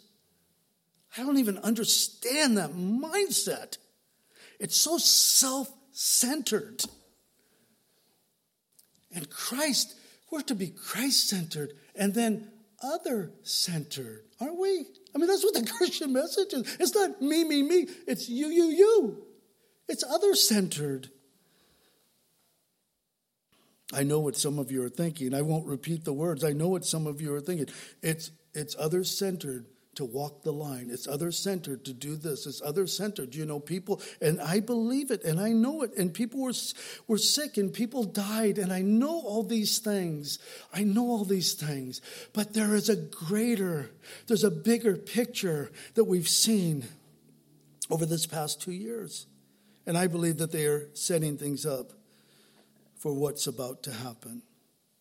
[1.18, 3.78] I don't even understand that mindset.
[4.62, 6.84] It's so self centered.
[9.14, 9.96] And Christ,
[10.32, 12.48] we're to be Christ centered and then
[12.82, 14.86] other centered, aren't we?
[15.14, 16.78] I mean, that's what the Christian message is.
[16.80, 17.88] It's not me, me, me.
[18.08, 19.24] It's you, you, you.
[19.90, 21.10] It's other centered.
[23.92, 25.34] I know what some of you are thinking.
[25.34, 26.44] I won't repeat the words.
[26.44, 27.68] I know what some of you are thinking.
[28.04, 29.66] It's, it's other centered
[30.02, 30.90] to walk the line.
[30.92, 32.48] It's other centered to do this.
[32.48, 33.36] It's other centered.
[33.36, 35.96] You know, people, and I believe it and I know it.
[35.96, 36.54] And people were,
[37.08, 38.58] were sick and people died.
[38.58, 40.40] And I know all these things.
[40.74, 42.02] I know all these things.
[42.34, 43.92] But there is a greater,
[44.26, 46.86] there's a bigger picture that we've seen
[47.92, 49.28] over this past two years.
[49.86, 51.92] And I believe that they are setting things up
[52.96, 54.42] for what's about to happen.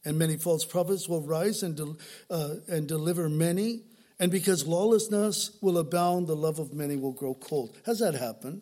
[0.05, 1.97] And many false prophets will rise and, de-
[2.31, 3.85] uh, and deliver many
[4.21, 7.75] and because lawlessness will abound, the love of many will grow cold.
[7.87, 8.61] Has that happened?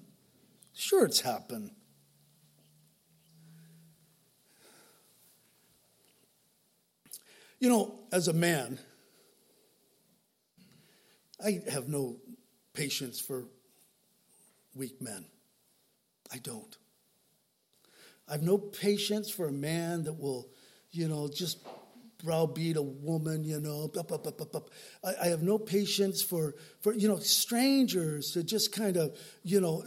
[0.72, 1.72] Sure, it's happened.
[7.59, 8.78] You know, as a man,
[11.44, 12.18] I have no
[12.72, 13.44] patience for
[14.76, 15.24] weak men.
[16.32, 16.76] I don't.
[18.28, 20.50] I have no patience for a man that will,
[20.92, 21.59] you know, just
[22.22, 23.90] browbeat a woman, you know.
[25.04, 29.60] I, I, have no patience for, for, you know, strangers to just kind of, you
[29.60, 29.84] know,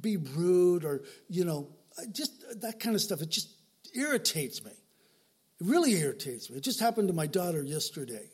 [0.00, 1.68] be rude or, you know,
[2.12, 3.20] just that kind of stuff.
[3.20, 3.50] It just
[3.94, 4.70] irritates me.
[4.70, 6.56] It really irritates me.
[6.56, 8.30] It just happened to my daughter yesterday.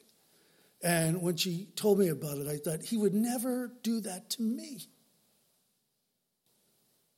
[0.82, 4.42] And when she told me about it, I thought, he would never do that to
[4.42, 4.82] me.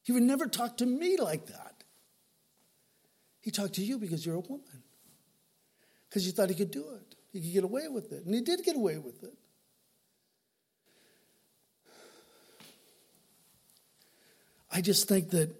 [0.04, 1.82] He would never talk to me like that.
[3.40, 4.82] He talked to you because you're a woman
[6.16, 7.14] because he thought he could do it.
[7.30, 8.24] He could get away with it.
[8.24, 9.34] And he did get away with it.
[14.72, 15.54] I just think that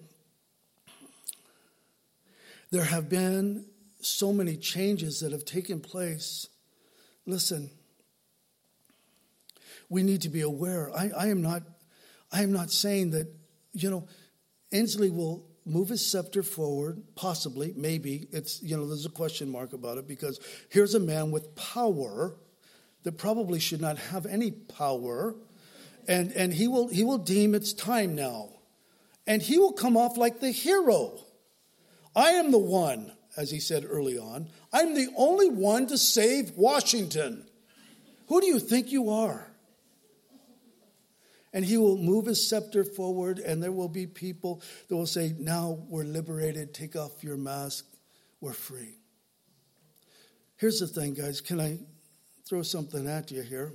[2.71, 3.67] there have been
[4.01, 6.47] so many changes that have taken place.
[7.27, 7.69] Listen,
[9.89, 10.89] we need to be aware.
[10.97, 11.61] I, I am not
[12.31, 13.27] I am not saying that,
[13.73, 14.07] you know,
[14.73, 18.27] Inslee will move his scepter forward, possibly, maybe.
[18.31, 20.39] It's, you know, there's a question mark about it because
[20.69, 22.35] here's a man with power
[23.03, 25.35] that probably should not have any power.
[26.07, 28.49] And, and he, will, he will deem it's time now.
[29.25, 31.19] And he will come off like the hero.
[32.15, 36.51] I am the one, as he said early on, I'm the only one to save
[36.51, 37.45] Washington.
[38.27, 39.46] Who do you think you are?
[41.57, 45.33] And he will move his scepter forward, and there will be people that will say,
[45.39, 47.83] Now we're liberated, take off your mask,
[48.39, 48.99] we're free.
[50.57, 51.41] Here's the thing, guys.
[51.41, 51.79] Can I
[52.47, 53.73] throw something at you here?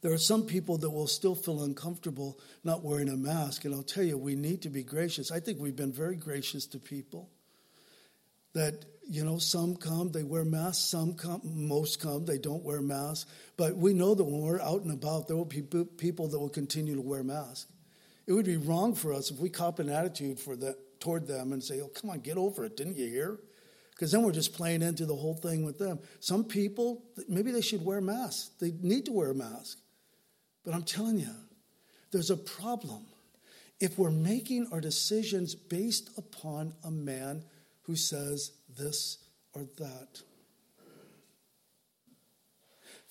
[0.00, 3.84] There are some people that will still feel uncomfortable not wearing a mask, and I'll
[3.84, 5.30] tell you, we need to be gracious.
[5.30, 7.30] I think we've been very gracious to people
[8.52, 12.80] that you know some come they wear masks some come most come they don't wear
[12.80, 13.30] masks.
[13.56, 16.48] But we know that when we're out and about there will be people that will
[16.48, 17.66] continue to wear masks.
[18.26, 21.52] It would be wrong for us if we cop an attitude for that toward them
[21.52, 22.76] and say oh come on get over it.
[22.76, 23.40] Didn't you hear?
[23.90, 26.00] Because then we're just playing into the whole thing with them.
[26.20, 28.50] Some people maybe they should wear masks.
[28.60, 29.78] They need to wear a mask.
[30.64, 31.34] But i'm telling you
[32.10, 33.06] there's a problem.
[33.80, 37.44] If we're making our decisions based upon a man
[37.82, 39.18] who says this
[39.52, 40.22] or that.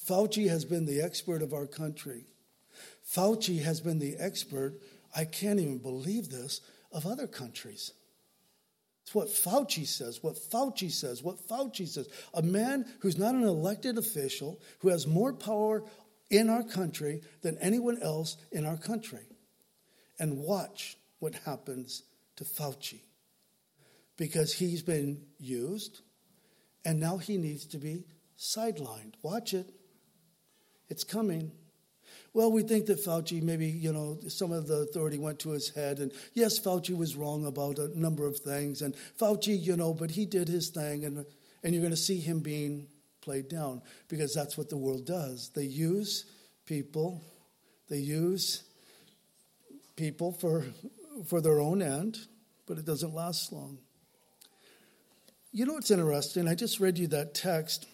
[0.06, 2.26] Fauci has been the expert of our country.
[3.08, 4.80] Fauci has been the expert,
[5.16, 6.62] I can't even believe this,
[6.92, 7.92] of other countries.
[9.04, 12.08] It's what Fauci says, what Fauci says, what Fauci says.
[12.34, 15.84] A man who's not an elected official, who has more power
[16.30, 19.26] in our country than anyone else in our country.
[20.20, 22.04] And watch what happens
[22.38, 23.02] to Fauci
[24.18, 26.02] because he's been used
[26.86, 28.06] and now he needs to be
[28.38, 29.14] sidelined.
[29.22, 29.74] Watch it.
[30.90, 31.52] It's coming.
[32.34, 35.70] Well, we think that Fauci, maybe, you know, some of the authority went to his
[35.70, 36.00] head.
[36.00, 38.82] And yes, Fauci was wrong about a number of things.
[38.82, 41.06] And Fauci, you know, but he did his thing.
[41.06, 41.26] And,
[41.64, 42.88] and you're going to see him being
[43.22, 45.52] played down because that's what the world does.
[45.56, 46.26] They use
[46.66, 47.22] people,
[47.90, 48.64] they use
[49.96, 50.66] people for,
[51.28, 52.18] for their own end,
[52.66, 53.78] but it doesn't last long.
[55.56, 56.48] You know what's interesting?
[56.48, 57.86] I just read you that text.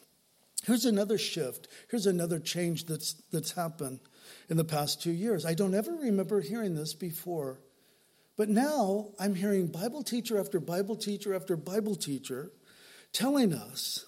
[0.64, 1.68] Here's another shift.
[1.92, 4.00] Here's another change that's, that's happened
[4.50, 5.46] in the past two years.
[5.46, 7.60] I don't ever remember hearing this before.
[8.38, 12.54] But now I'm hearing Bible teacher after Bible teacher after Bible teacher
[13.12, 14.06] telling us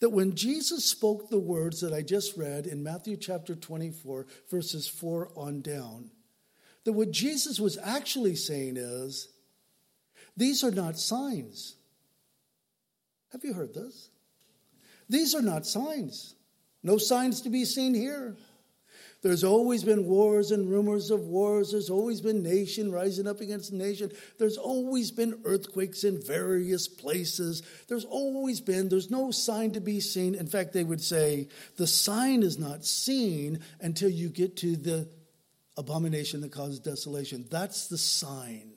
[0.00, 4.88] that when Jesus spoke the words that I just read in Matthew chapter 24, verses
[4.88, 6.10] 4 on down,
[6.84, 9.28] that what Jesus was actually saying is,
[10.36, 11.76] these are not signs.
[13.32, 14.10] Have you heard this?
[15.08, 16.34] These are not signs.
[16.82, 18.36] No signs to be seen here.
[19.22, 21.72] There's always been wars and rumors of wars.
[21.72, 24.10] There's always been nation rising up against nation.
[24.38, 27.62] There's always been earthquakes in various places.
[27.86, 30.34] There's always been, there's no sign to be seen.
[30.34, 35.08] In fact, they would say the sign is not seen until you get to the
[35.76, 37.44] abomination that causes desolation.
[37.50, 38.72] That's the sign.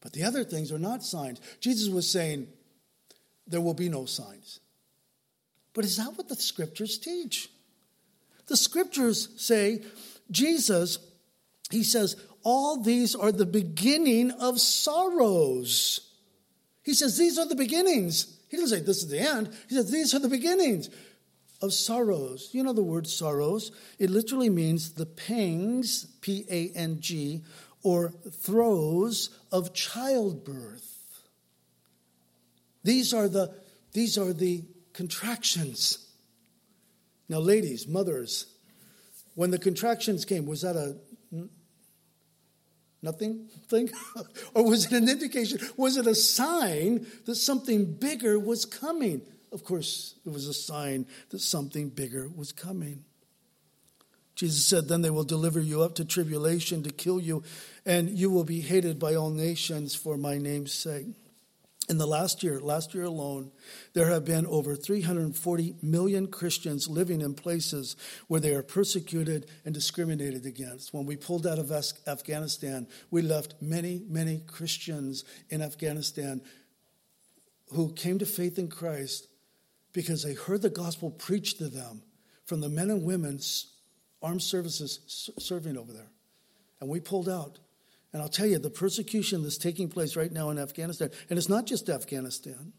[0.00, 1.40] But the other things are not signs.
[1.60, 2.48] Jesus was saying
[3.50, 4.60] there will be no signs.
[5.74, 7.48] But is that what the scriptures teach?
[8.46, 9.82] The scriptures say,
[10.30, 10.98] Jesus,
[11.70, 16.00] he says, all these are the beginning of sorrows.
[16.82, 18.38] He says, these are the beginnings.
[18.48, 19.54] He doesn't say this is the end.
[19.68, 20.88] He says, these are the beginnings
[21.62, 22.48] of sorrows.
[22.52, 23.70] You know the word sorrows?
[23.98, 27.44] It literally means the pangs, P A N G,
[27.82, 30.89] or throes of childbirth.
[32.82, 33.54] These are the,
[33.92, 36.10] these are the contractions
[37.30, 38.46] now, ladies, mothers,
[39.36, 40.96] when the contractions came, was that a
[43.00, 43.88] nothing thing?
[44.54, 45.60] or was it an indication?
[45.76, 49.22] Was it a sign that something bigger was coming?
[49.52, 53.04] Of course, it was a sign that something bigger was coming.
[54.34, 57.44] Jesus said, Then they will deliver you up to tribulation to kill you,
[57.86, 61.06] and you will be hated by all nations for my name's sake.
[61.90, 63.50] In the last year, last year alone,
[63.94, 67.96] there have been over 340 million Christians living in places
[68.28, 70.94] where they are persecuted and discriminated against.
[70.94, 71.72] When we pulled out of
[72.06, 76.42] Afghanistan, we left many, many Christians in Afghanistan
[77.72, 79.26] who came to faith in Christ
[79.92, 82.02] because they heard the gospel preached to them
[82.44, 83.74] from the men and women's
[84.22, 86.12] armed services serving over there.
[86.80, 87.58] And we pulled out.
[88.12, 91.48] And I'll tell you, the persecution that's taking place right now in Afghanistan, and it's
[91.48, 92.72] not just Afghanistan.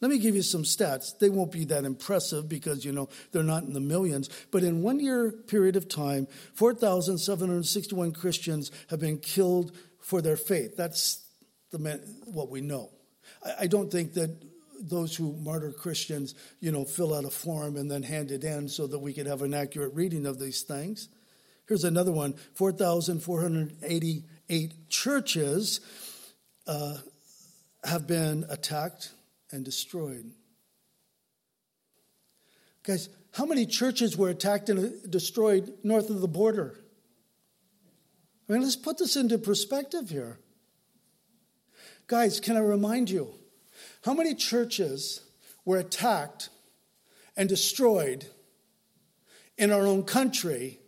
[0.00, 1.18] Let me give you some stats.
[1.18, 4.30] They won't be that impressive because, you know, they're not in the millions.
[4.52, 10.76] But in one year period of time, 4,761 Christians have been killed for their faith.
[10.76, 11.24] That's
[11.72, 12.90] the, what we know.
[13.44, 14.40] I, I don't think that
[14.80, 18.68] those who martyr Christians, you know, fill out a form and then hand it in
[18.68, 21.08] so that we could have an accurate reading of these things.
[21.66, 25.80] Here's another one 4,480 eight churches
[26.66, 26.98] uh,
[27.84, 29.12] have been attacked
[29.50, 30.30] and destroyed.
[32.82, 36.78] Guys, how many churches were attacked and destroyed north of the border?
[38.48, 40.38] I mean, let's put this into perspective here.
[42.06, 43.34] Guys, can I remind you
[44.04, 45.20] how many churches
[45.64, 46.48] were attacked
[47.36, 48.26] and destroyed
[49.58, 50.78] in our own country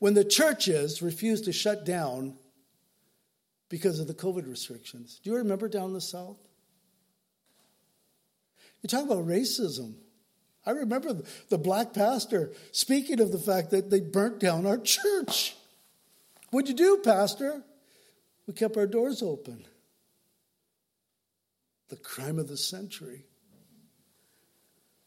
[0.00, 2.37] when the churches refused to shut down
[3.68, 5.20] because of the COVID restrictions.
[5.22, 6.38] Do you remember down the South?
[8.82, 9.94] You talk about racism.
[10.64, 15.56] I remember the black pastor speaking of the fact that they burnt down our church.
[16.50, 17.62] What'd you do, Pastor?
[18.46, 19.66] We kept our doors open.
[21.88, 23.24] The crime of the century.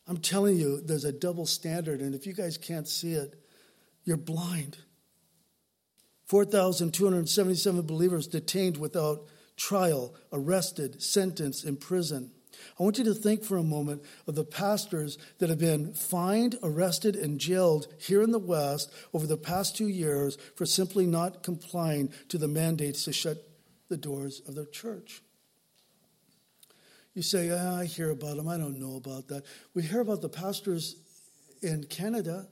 [0.07, 3.35] I'm telling you, there's a double standard, and if you guys can't see it,
[4.03, 4.77] you're blind.
[6.31, 9.27] 4,277 believers detained without
[9.57, 12.31] trial, arrested, sentenced, in prison.
[12.79, 16.57] I want you to think for a moment of the pastors that have been fined,
[16.63, 21.43] arrested, and jailed here in the West over the past two years for simply not
[21.43, 23.45] complying to the mandates to shut
[23.89, 25.21] the doors of their church.
[27.13, 28.47] You say, ah, I hear about them.
[28.47, 29.43] I don't know about that.
[29.73, 30.95] We hear about the pastors
[31.61, 32.47] in Canada,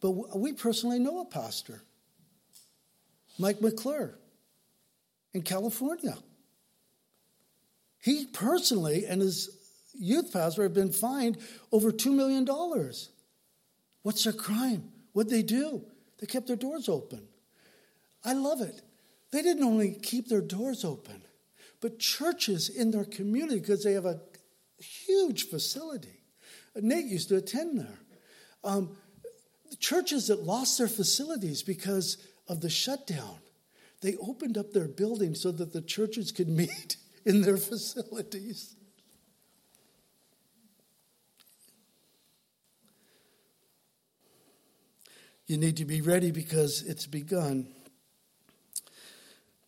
[0.00, 1.82] but we personally know a pastor
[3.38, 4.18] Mike McClure
[5.32, 6.16] in California.
[7.98, 9.50] He personally and his
[9.98, 11.38] youth pastor have been fined
[11.72, 12.46] over $2 million.
[14.02, 14.90] What's their crime?
[15.12, 15.84] What'd they do?
[16.18, 17.26] They kept their doors open.
[18.24, 18.82] I love it.
[19.32, 21.22] They didn't only keep their doors open,
[21.80, 24.20] but churches in their community, because they have a
[24.78, 26.20] huge facility.
[26.74, 27.98] Nate used to attend there.
[28.64, 28.96] Um,
[29.78, 32.18] churches that lost their facilities because
[32.48, 33.36] of the shutdown,
[34.02, 38.74] they opened up their building so that the churches could meet in their facilities.
[45.46, 47.68] You need to be ready because it's begun.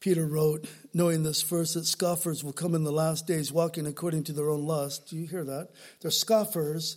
[0.01, 4.25] Peter wrote, knowing this first, that scoffers will come in the last days walking according
[4.25, 5.09] to their own lust.
[5.09, 5.71] Do you hear that?
[6.01, 6.97] They're scoffers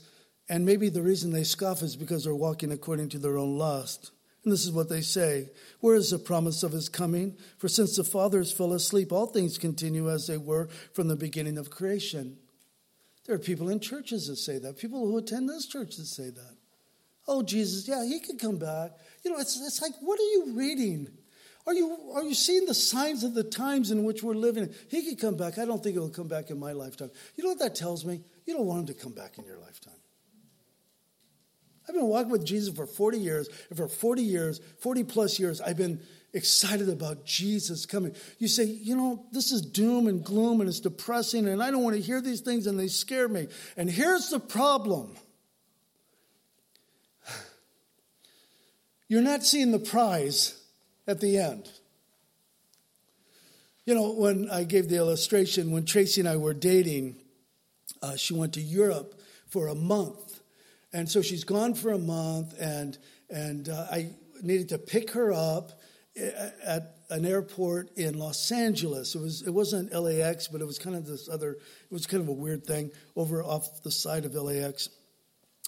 [0.52, 4.12] And maybe the reason they scoff is because they're walking according to their own lust.
[4.44, 7.38] And this is what they say Where is the promise of his coming?
[7.58, 11.58] For since the fathers fell asleep, all things continue as they were from the beginning
[11.58, 12.38] of creation.
[13.26, 16.32] There are people in churches that say that, people who attend this church that say
[16.32, 16.56] that.
[17.28, 18.92] Oh, Jesus, yeah, he could come back.
[19.24, 21.08] You know, it's, it's like, what are you reading?
[21.68, 24.74] Are you, are you seeing the signs of the times in which we're living?
[24.90, 25.60] He could come back.
[25.60, 27.12] I don't think he'll come back in my lifetime.
[27.36, 28.22] You know what that tells me?
[28.46, 30.01] You don't want him to come back in your lifetime.
[31.92, 35.60] I've been walking with Jesus for 40 years, and for 40 years, 40 plus years,
[35.60, 36.00] I've been
[36.32, 38.16] excited about Jesus coming.
[38.40, 41.84] You say, you know, this is doom and gloom and it's depressing, and I don't
[41.84, 43.50] want to hear these things and they scare me.
[43.76, 45.18] And here's the problem
[49.10, 50.64] you're not seeing the prize
[51.06, 51.70] at the end.
[53.84, 57.18] You know, when I gave the illustration, when Tracy and I were dating,
[58.02, 59.20] uh, she went to Europe
[59.50, 60.31] for a month.
[60.94, 62.98] And so she's gone for a month, and,
[63.30, 64.10] and uh, I
[64.42, 65.80] needed to pick her up
[66.66, 69.16] at an airport in Los Angeles.
[69.16, 71.52] It was it wasn't LAX, but it was kind of this other.
[71.52, 74.90] It was kind of a weird thing over off the side of LAX.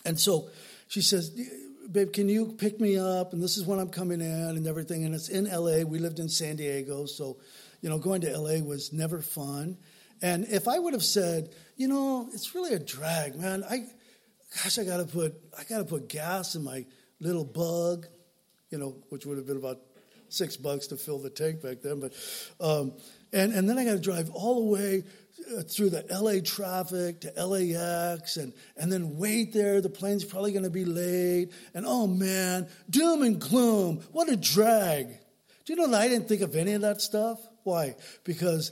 [0.05, 0.49] And so
[0.87, 1.31] she says,
[1.89, 5.05] "Babe, can you pick me up?" And this is when I'm coming in and everything.
[5.05, 5.83] And it's in LA.
[5.83, 7.37] We lived in San Diego, so
[7.81, 9.77] you know, going to LA was never fun.
[10.21, 13.65] And if I would have said, you know, it's really a drag, man.
[13.69, 13.87] I,
[14.55, 16.85] gosh, I gotta put I gotta put gas in my
[17.19, 18.07] little bug,
[18.69, 19.79] you know, which would have been about
[20.29, 21.99] six bucks to fill the tank back then.
[21.99, 22.13] But
[22.59, 22.93] um,
[23.31, 25.03] and and then I got to drive all the way
[25.57, 29.81] uh, through the LA traffic to LAX and and then wait there.
[29.81, 31.51] The plane's probably going to be late.
[31.73, 34.01] And oh man, doom and gloom.
[34.11, 35.07] What a drag.
[35.65, 37.39] Do you know that I didn't think of any of that stuff?
[37.63, 37.95] Why?
[38.25, 38.71] Because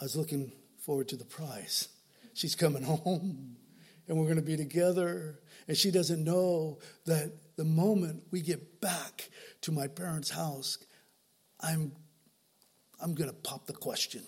[0.00, 1.88] I was looking forward to the prize.
[2.32, 3.55] She's coming home
[4.08, 5.38] and we're going to be together.
[5.68, 9.28] And she doesn't know that the moment we get back
[9.62, 10.78] to my parents' house,
[11.60, 11.92] I'm,
[13.02, 14.22] I'm going to pop the question.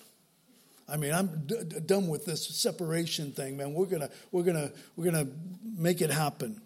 [0.88, 3.74] I mean, I'm d- d- done with this separation thing, man.
[3.74, 5.28] We're gonna, we're gonna, we're gonna
[5.76, 6.62] make it happen.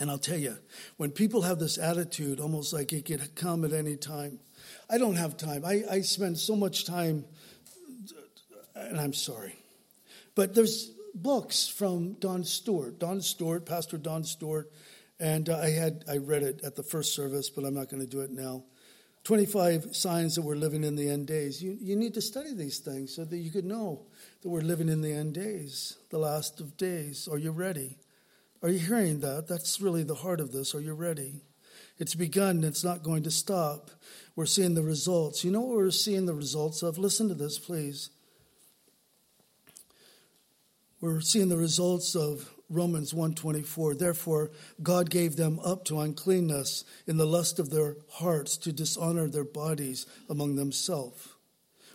[0.00, 0.56] And I'll tell you,
[0.96, 4.38] when people have this attitude, almost like it could come at any time,
[4.88, 5.64] I don't have time.
[5.64, 7.26] I, I spend so much time,
[8.74, 9.56] and I'm sorry,
[10.34, 14.70] but there's books from Don Stewart, Don Stewart, Pastor Don Stewart,
[15.20, 18.02] and uh, I had I read it at the first service, but I'm not going
[18.02, 18.64] to do it now.
[19.24, 21.62] 25 signs that we're living in the end days.
[21.62, 24.06] You, you need to study these things so that you could know
[24.42, 27.28] that we're living in the end days, the last of days.
[27.30, 27.98] Are you ready?
[28.62, 29.46] Are you hearing that?
[29.46, 30.74] That's really the heart of this.
[30.74, 31.42] Are you ready?
[31.98, 33.90] It's begun, it's not going to stop.
[34.34, 35.44] We're seeing the results.
[35.44, 36.98] You know what we're seeing the results of?
[36.98, 38.10] Listen to this, please.
[41.02, 44.52] We're seeing the results of Romans 1:24 Therefore
[44.84, 49.42] God gave them up to uncleanness in the lust of their hearts to dishonor their
[49.42, 51.30] bodies among themselves.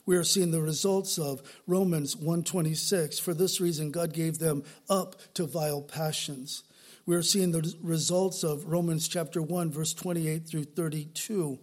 [0.06, 5.16] We are seeing the results of Romans 1:26 For this reason God gave them up
[5.36, 6.64] to vile passions.
[7.06, 11.60] We are seeing the results of Romans chapter 1 verse 28 through 32.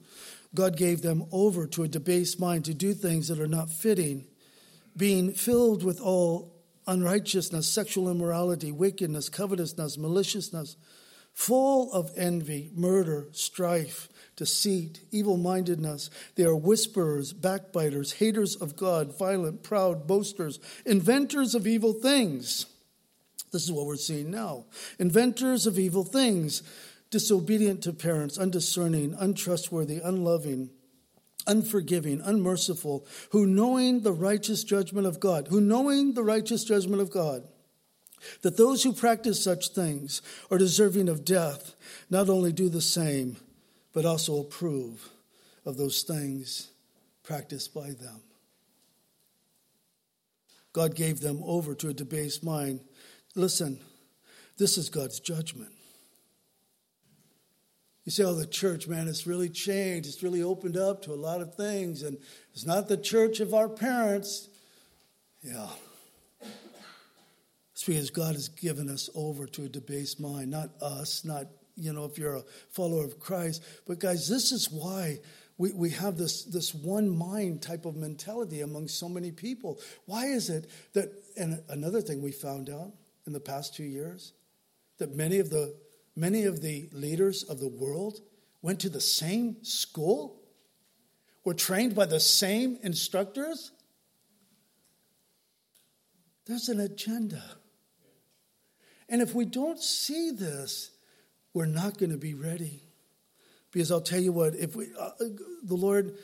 [0.55, 4.25] God gave them over to a debased mind to do things that are not fitting,
[4.97, 6.54] being filled with all
[6.87, 10.77] unrighteousness, sexual immorality, wickedness, covetousness, maliciousness,
[11.33, 16.11] full of envy, murder, strife, deceit, evil mindedness.
[16.37, 22.67] They are whisperers, backbiters, haters of God, violent, proud, boasters, inventors of evil things.
[23.53, 24.65] This is what we're seeing now.
[24.99, 26.63] Inventors of evil things,
[27.11, 30.71] disobedient to parents, undiscerning, untrustworthy, unloving
[31.47, 37.11] unforgiving, unmerciful, who knowing the righteous judgment of God, who knowing the righteous judgment of
[37.11, 37.43] God,
[38.43, 41.75] that those who practice such things are deserving of death,
[42.09, 43.37] not only do the same,
[43.93, 45.11] but also approve
[45.65, 46.71] of those things
[47.23, 48.21] practiced by them.
[50.73, 52.81] God gave them over to a debased mind.
[53.35, 53.79] Listen,
[54.59, 55.74] this is God's judgment.
[58.05, 60.09] You say, oh, the church, man, it's really changed.
[60.09, 62.03] It's really opened up to a lot of things.
[62.03, 62.19] And
[62.53, 64.49] it's not the church of our parents.
[65.43, 65.69] Yeah.
[67.73, 71.47] It's because God has given us over to a debased mind, not us, not,
[71.77, 73.63] you know, if you're a follower of Christ.
[73.87, 75.21] But guys, this is why
[75.57, 79.81] we, we have this, this one mind type of mentality among so many people.
[80.05, 82.93] Why is it that, and another thing we found out
[83.27, 84.35] in the past two years,
[84.99, 85.75] that many of the
[86.17, 88.21] Many of the leaders of the world
[88.63, 90.41] went to the same school,
[91.45, 93.73] were trained by the same instructors.
[96.47, 97.43] There's an agenda.
[99.09, 100.91] And if we don't see this,
[101.53, 102.83] we're not going to be ready.
[103.71, 105.11] Because I'll tell you what, if we, uh,
[105.63, 106.17] the Lord,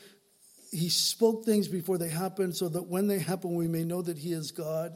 [0.70, 4.18] He spoke things before they happened so that when they happen, we may know that
[4.18, 4.92] He is God.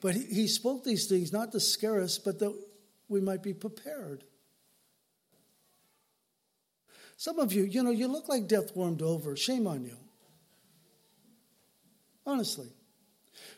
[0.00, 2.52] But He, he spoke these things not to scare us, but that
[3.10, 4.24] we might be prepared.
[7.16, 9.36] Some of you, you know, you look like death warmed over.
[9.36, 9.96] Shame on you.
[12.24, 12.68] Honestly.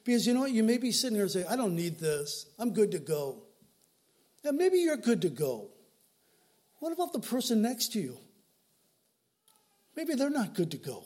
[0.05, 0.51] Because you know what?
[0.51, 2.47] You may be sitting here and say, I don't need this.
[2.59, 3.45] I'm good to go.
[4.43, 5.69] And maybe you're good to go.
[6.81, 8.19] What about the person next to you?
[9.95, 11.05] Maybe they're not good to go.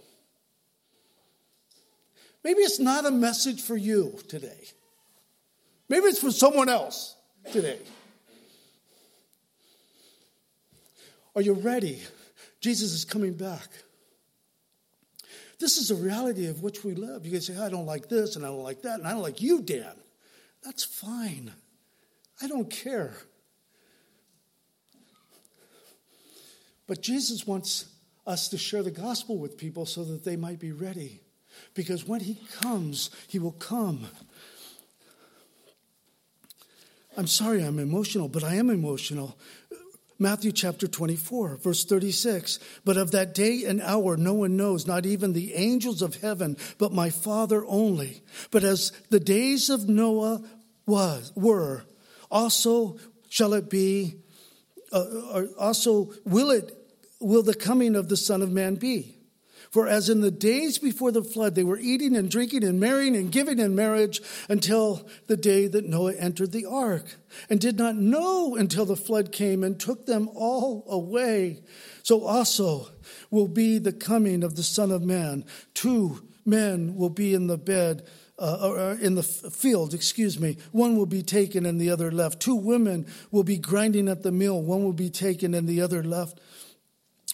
[2.42, 4.68] Maybe it's not a message for you today.
[5.88, 7.16] Maybe it's for someone else
[7.53, 7.80] today.
[11.37, 12.03] Are you ready?
[12.61, 13.68] Jesus is coming back.
[15.59, 17.26] This is the reality of which we live.
[17.26, 19.22] You can say, I don't like this and I don't like that and I don't
[19.22, 19.95] like you, Dan.
[20.64, 21.53] That's fine.
[22.43, 23.14] I don't care.
[26.87, 27.87] But Jesus wants
[28.26, 31.20] us to share the gospel with people so that they might be ready.
[31.74, 34.07] Because when he comes, he will come.
[37.16, 39.39] I'm sorry I'm emotional, but I am emotional
[40.19, 42.59] Matthew chapter 24, verse 36.
[42.85, 46.57] But of that day and hour no one knows, not even the angels of heaven,
[46.79, 48.23] but my Father only.
[48.51, 50.43] But as the days of Noah
[50.87, 51.85] was, were,
[52.31, 52.99] also
[53.29, 54.17] shall it be,
[54.93, 56.73] uh, also will it,
[57.21, 59.16] will the coming of the Son of Man be.
[59.77, 63.14] For as in the days before the flood, they were eating and drinking and marrying
[63.14, 67.16] and giving in marriage until the day that Noah entered the ark,
[67.51, 71.61] and did not know until the flood came and took them all away.
[72.03, 72.89] So also
[73.31, 75.45] will be the coming of the Son of Man.
[75.74, 78.07] Two men will be in the bed.
[78.39, 80.59] Uh, or in the field, excuse me.
[80.70, 82.39] One will be taken and the other left.
[82.39, 84.61] Two women will be grinding at the mill.
[84.61, 86.39] One will be taken and the other left.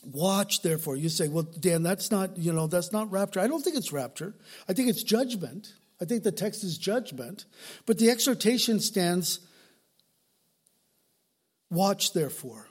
[0.02, 0.96] Watch, therefore.
[0.96, 3.40] You say, well, Dan, that's not, you know, that's not rapture.
[3.40, 4.34] I don't think it's rapture.
[4.68, 5.74] I think it's judgment.
[6.00, 7.44] I think the text is judgment.
[7.86, 9.38] But the exhortation stands,
[11.70, 12.66] watch, therefore.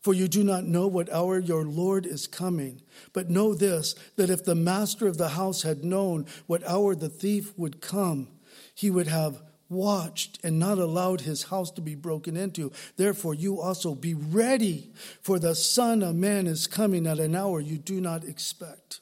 [0.00, 2.80] For you do not know what hour your Lord is coming.
[3.12, 7.10] But know this that if the master of the house had known what hour the
[7.10, 8.28] thief would come,
[8.74, 12.72] he would have watched and not allowed his house to be broken into.
[12.96, 14.90] Therefore, you also be ready,
[15.22, 19.00] for the Son of Man is coming at an hour you do not expect.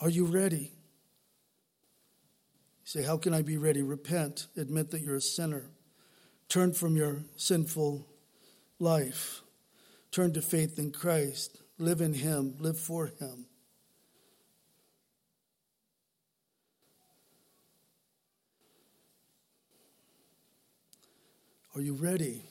[0.00, 0.72] Are you ready?
[2.82, 3.82] You say, How can I be ready?
[3.82, 5.70] Repent, admit that you're a sinner,
[6.48, 8.06] turn from your sinful
[8.78, 9.42] life,
[10.12, 13.47] turn to faith in Christ, live in Him, live for Him.
[21.78, 22.42] Are you ready?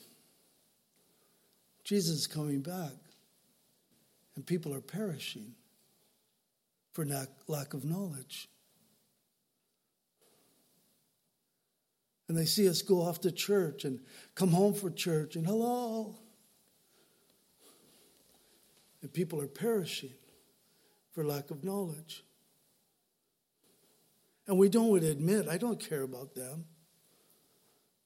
[1.84, 2.94] Jesus is coming back,
[4.34, 5.54] and people are perishing
[6.94, 7.04] for
[7.46, 8.48] lack of knowledge.
[12.26, 14.00] And they see us go off to church and
[14.34, 16.16] come home for church and hello.
[19.02, 20.14] And people are perishing
[21.12, 22.24] for lack of knowledge.
[24.46, 26.64] And we don't admit, I don't care about them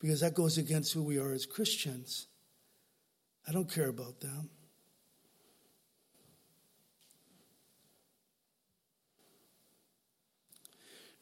[0.02, 2.26] because that goes against who we are as Christians.
[3.48, 4.50] I don't care about them.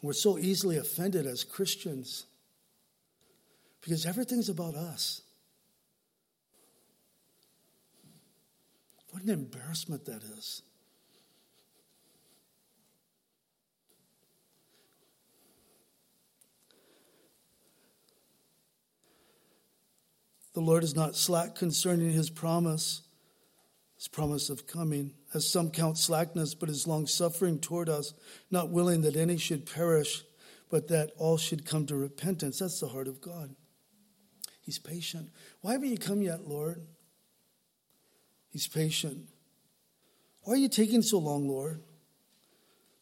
[0.00, 2.24] We're so easily offended as Christians
[3.82, 5.20] because everything's about us.
[9.10, 10.62] What an embarrassment that is.
[20.52, 23.02] The Lord is not slack concerning his promise,
[23.96, 28.14] his promise of coming, as some count slackness, but is long suffering toward us,
[28.50, 30.24] not willing that any should perish,
[30.70, 32.58] but that all should come to repentance.
[32.58, 33.54] That's the heart of God.
[34.60, 35.30] He's patient.
[35.60, 36.82] Why haven't you come yet, Lord?
[38.50, 39.28] He's patient.
[40.42, 41.82] Why are you taking so long, Lord?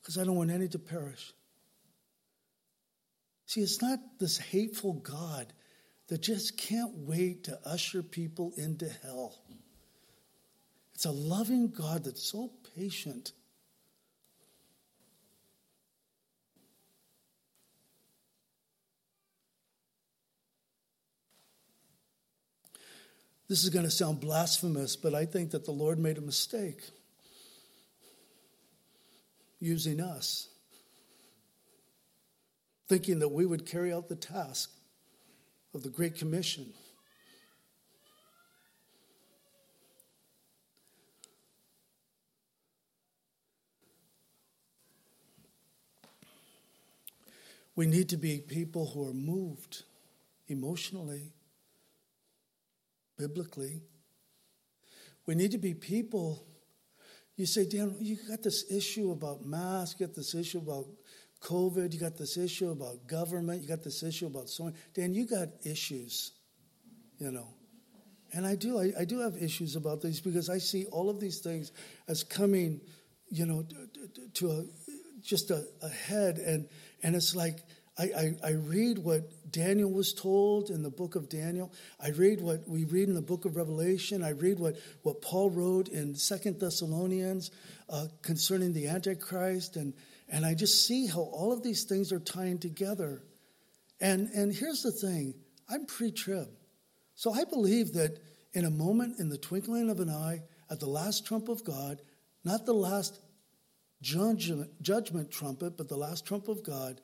[0.01, 1.33] Because I don't want any to perish.
[3.47, 5.53] See, it's not this hateful God
[6.09, 9.39] that just can't wait to usher people into hell.
[10.95, 13.33] It's a loving God that's so patient.
[23.49, 26.83] This is going to sound blasphemous, but I think that the Lord made a mistake
[29.61, 30.49] using us,
[32.89, 34.71] thinking that we would carry out the task
[35.75, 36.73] of the Great Commission.
[47.77, 49.85] We need to be people who are moved
[50.49, 51.31] emotionally,
[53.17, 53.83] biblically.
[55.27, 56.45] We need to be people.
[57.37, 60.87] You say, Dan, you got this issue about masks, you got this issue about
[61.41, 64.75] COVID, you got this issue about government, you got this issue about so on.
[64.95, 66.33] Dan, you got issues,
[67.19, 67.49] you know.
[68.33, 71.21] And I do, I, I do have issues about these because I see all of
[71.21, 71.73] these things
[72.09, 72.81] as coming,
[73.31, 73.65] you know,
[74.35, 74.65] to a,
[75.23, 76.39] just a, a head.
[76.39, 76.69] And,
[77.03, 77.61] and it's like,
[77.99, 81.73] I, I, I, read what Daniel was told in the book of Daniel.
[81.99, 84.23] I read what we read in the book of Revelation.
[84.23, 87.51] I read what, what Paul wrote in Second Thessalonians
[87.89, 89.77] uh, concerning the Antichrist.
[89.77, 89.95] And,
[90.29, 93.23] and I just see how all of these things are tying together.
[94.01, 95.35] And, and here's the thing
[95.69, 96.49] I'm pre trib.
[97.15, 98.19] So I believe that
[98.53, 102.01] in a moment, in the twinkling of an eye, at the last trump of God,
[102.45, 103.21] not the last
[104.03, 107.01] judgment, judgment trumpet, but the last trump of God,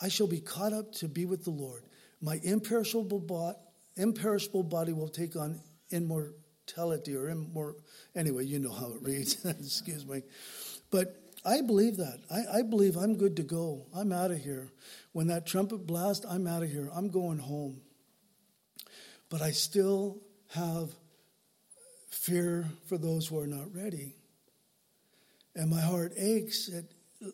[0.00, 1.84] I shall be caught up to be with the Lord.
[2.20, 3.56] My imperishable, bo-
[3.96, 5.60] imperishable body will take on
[5.90, 7.74] immortality or immor.
[8.14, 9.44] Anyway, you know how it reads.
[9.44, 10.22] Excuse me.
[10.90, 12.18] But I believe that.
[12.28, 13.86] I, I, believe I'm good to go.
[13.94, 14.72] I'm out of here.
[15.12, 16.90] When that trumpet blasts, I'm out of here.
[16.92, 17.80] I'm going home.
[19.30, 20.18] But I still
[20.50, 20.90] have
[22.10, 24.16] fear for those who are not ready.
[25.54, 26.68] And my heart aches.
[26.68, 26.84] It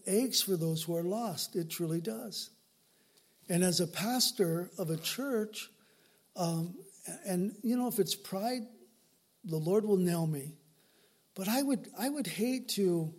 [0.06, 1.56] aches for those who are lost.
[1.56, 2.50] It truly does.
[3.48, 5.70] And as a pastor of a church,
[6.36, 6.74] um,
[7.26, 8.62] and you know, if it's pride,
[9.44, 10.54] the Lord will nail me.
[11.34, 13.12] But I would, I would hate to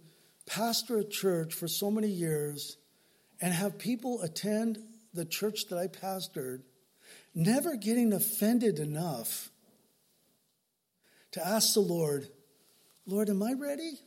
[0.45, 2.77] pastor a church for so many years
[3.41, 4.79] and have people attend
[5.13, 6.63] the church that I pastored,
[7.35, 9.49] never getting offended enough
[11.31, 12.27] to ask the Lord,
[13.05, 13.99] Lord, am I ready?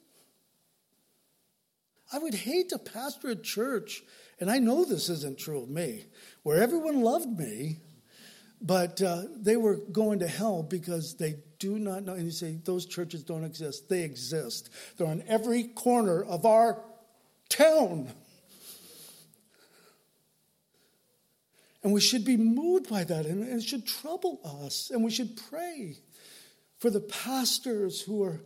[2.13, 4.03] I would hate to pastor a church,
[4.39, 6.07] and I know this isn't true of me,
[6.45, 7.81] where everyone loved me,
[8.61, 12.15] but uh, they were going to hell because they do not know.
[12.15, 13.89] And you say, those churches don't exist.
[13.89, 14.71] They exist.
[14.97, 16.83] They're on every corner of our
[17.49, 18.13] town.
[21.83, 24.91] And we should be moved by that, and it should trouble us.
[24.93, 25.99] And we should pray
[26.79, 28.41] for the pastors who are,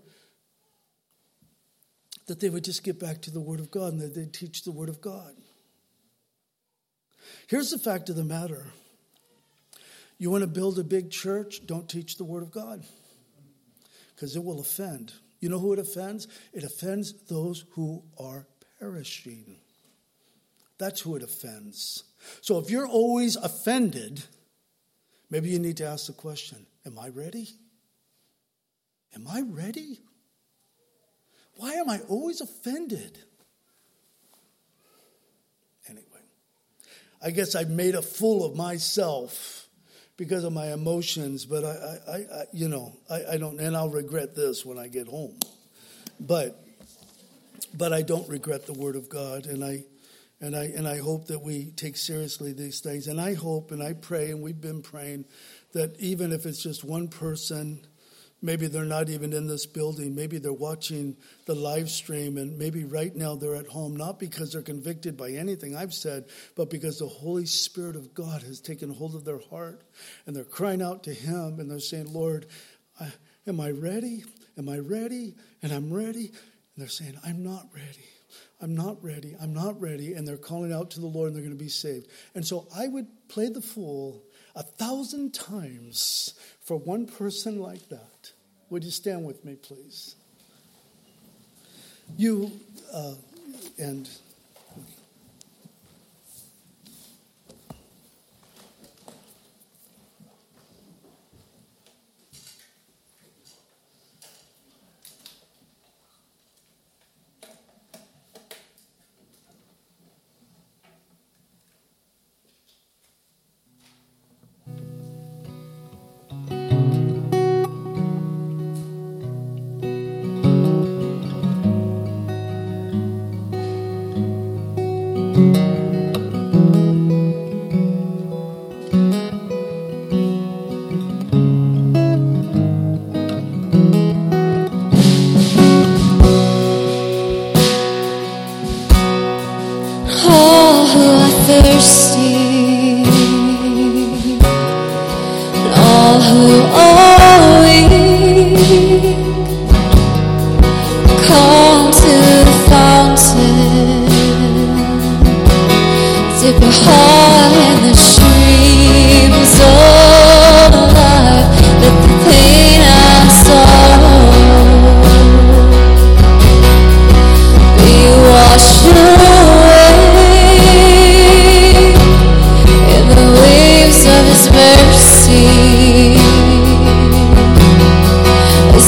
[2.26, 4.64] that they would just get back to the Word of God and that they teach
[4.64, 5.32] the Word of God.
[7.46, 8.66] Here's the fact of the matter
[10.20, 11.66] you want to build a big church?
[11.66, 12.84] Don't teach the Word of God
[14.14, 15.14] because it will offend.
[15.40, 16.28] You know who it offends?
[16.52, 18.46] It offends those who are
[18.78, 19.56] perishing.
[20.76, 22.04] That's who it offends.
[22.42, 24.22] So if you're always offended,
[25.30, 27.48] maybe you need to ask the question Am I ready?
[29.14, 30.00] Am I ready?
[31.56, 33.18] Why am I always offended?
[35.88, 36.04] Anyway,
[37.22, 39.66] I guess I've made a fool of myself
[40.20, 43.88] because of my emotions, but I, I, I you know, I, I don't, and I'll
[43.88, 45.34] regret this when I get home.
[46.20, 46.62] But,
[47.72, 49.84] but I don't regret the Word of God, and I,
[50.42, 53.06] and I, and I hope that we take seriously these things.
[53.06, 55.24] And I hope and I pray, and we've been praying,
[55.72, 57.86] that even if it's just one person
[58.42, 60.14] Maybe they're not even in this building.
[60.14, 64.52] Maybe they're watching the live stream, and maybe right now they're at home, not because
[64.52, 66.24] they're convicted by anything I've said,
[66.56, 69.82] but because the Holy Spirit of God has taken hold of their heart,
[70.26, 72.46] and they're crying out to Him, and they're saying, Lord,
[72.98, 73.12] I,
[73.46, 74.24] am I ready?
[74.56, 75.34] Am I ready?
[75.62, 76.28] And I'm ready.
[76.28, 78.08] And they're saying, I'm not ready.
[78.62, 79.36] I'm not ready.
[79.40, 80.14] I'm not ready.
[80.14, 82.08] And they're calling out to the Lord, and they're going to be saved.
[82.34, 84.22] And so I would play the fool
[84.54, 88.32] a thousand times for one person like that.
[88.70, 90.16] Would you stand with me, please?
[92.16, 92.52] You
[92.92, 93.14] uh,
[93.78, 94.08] and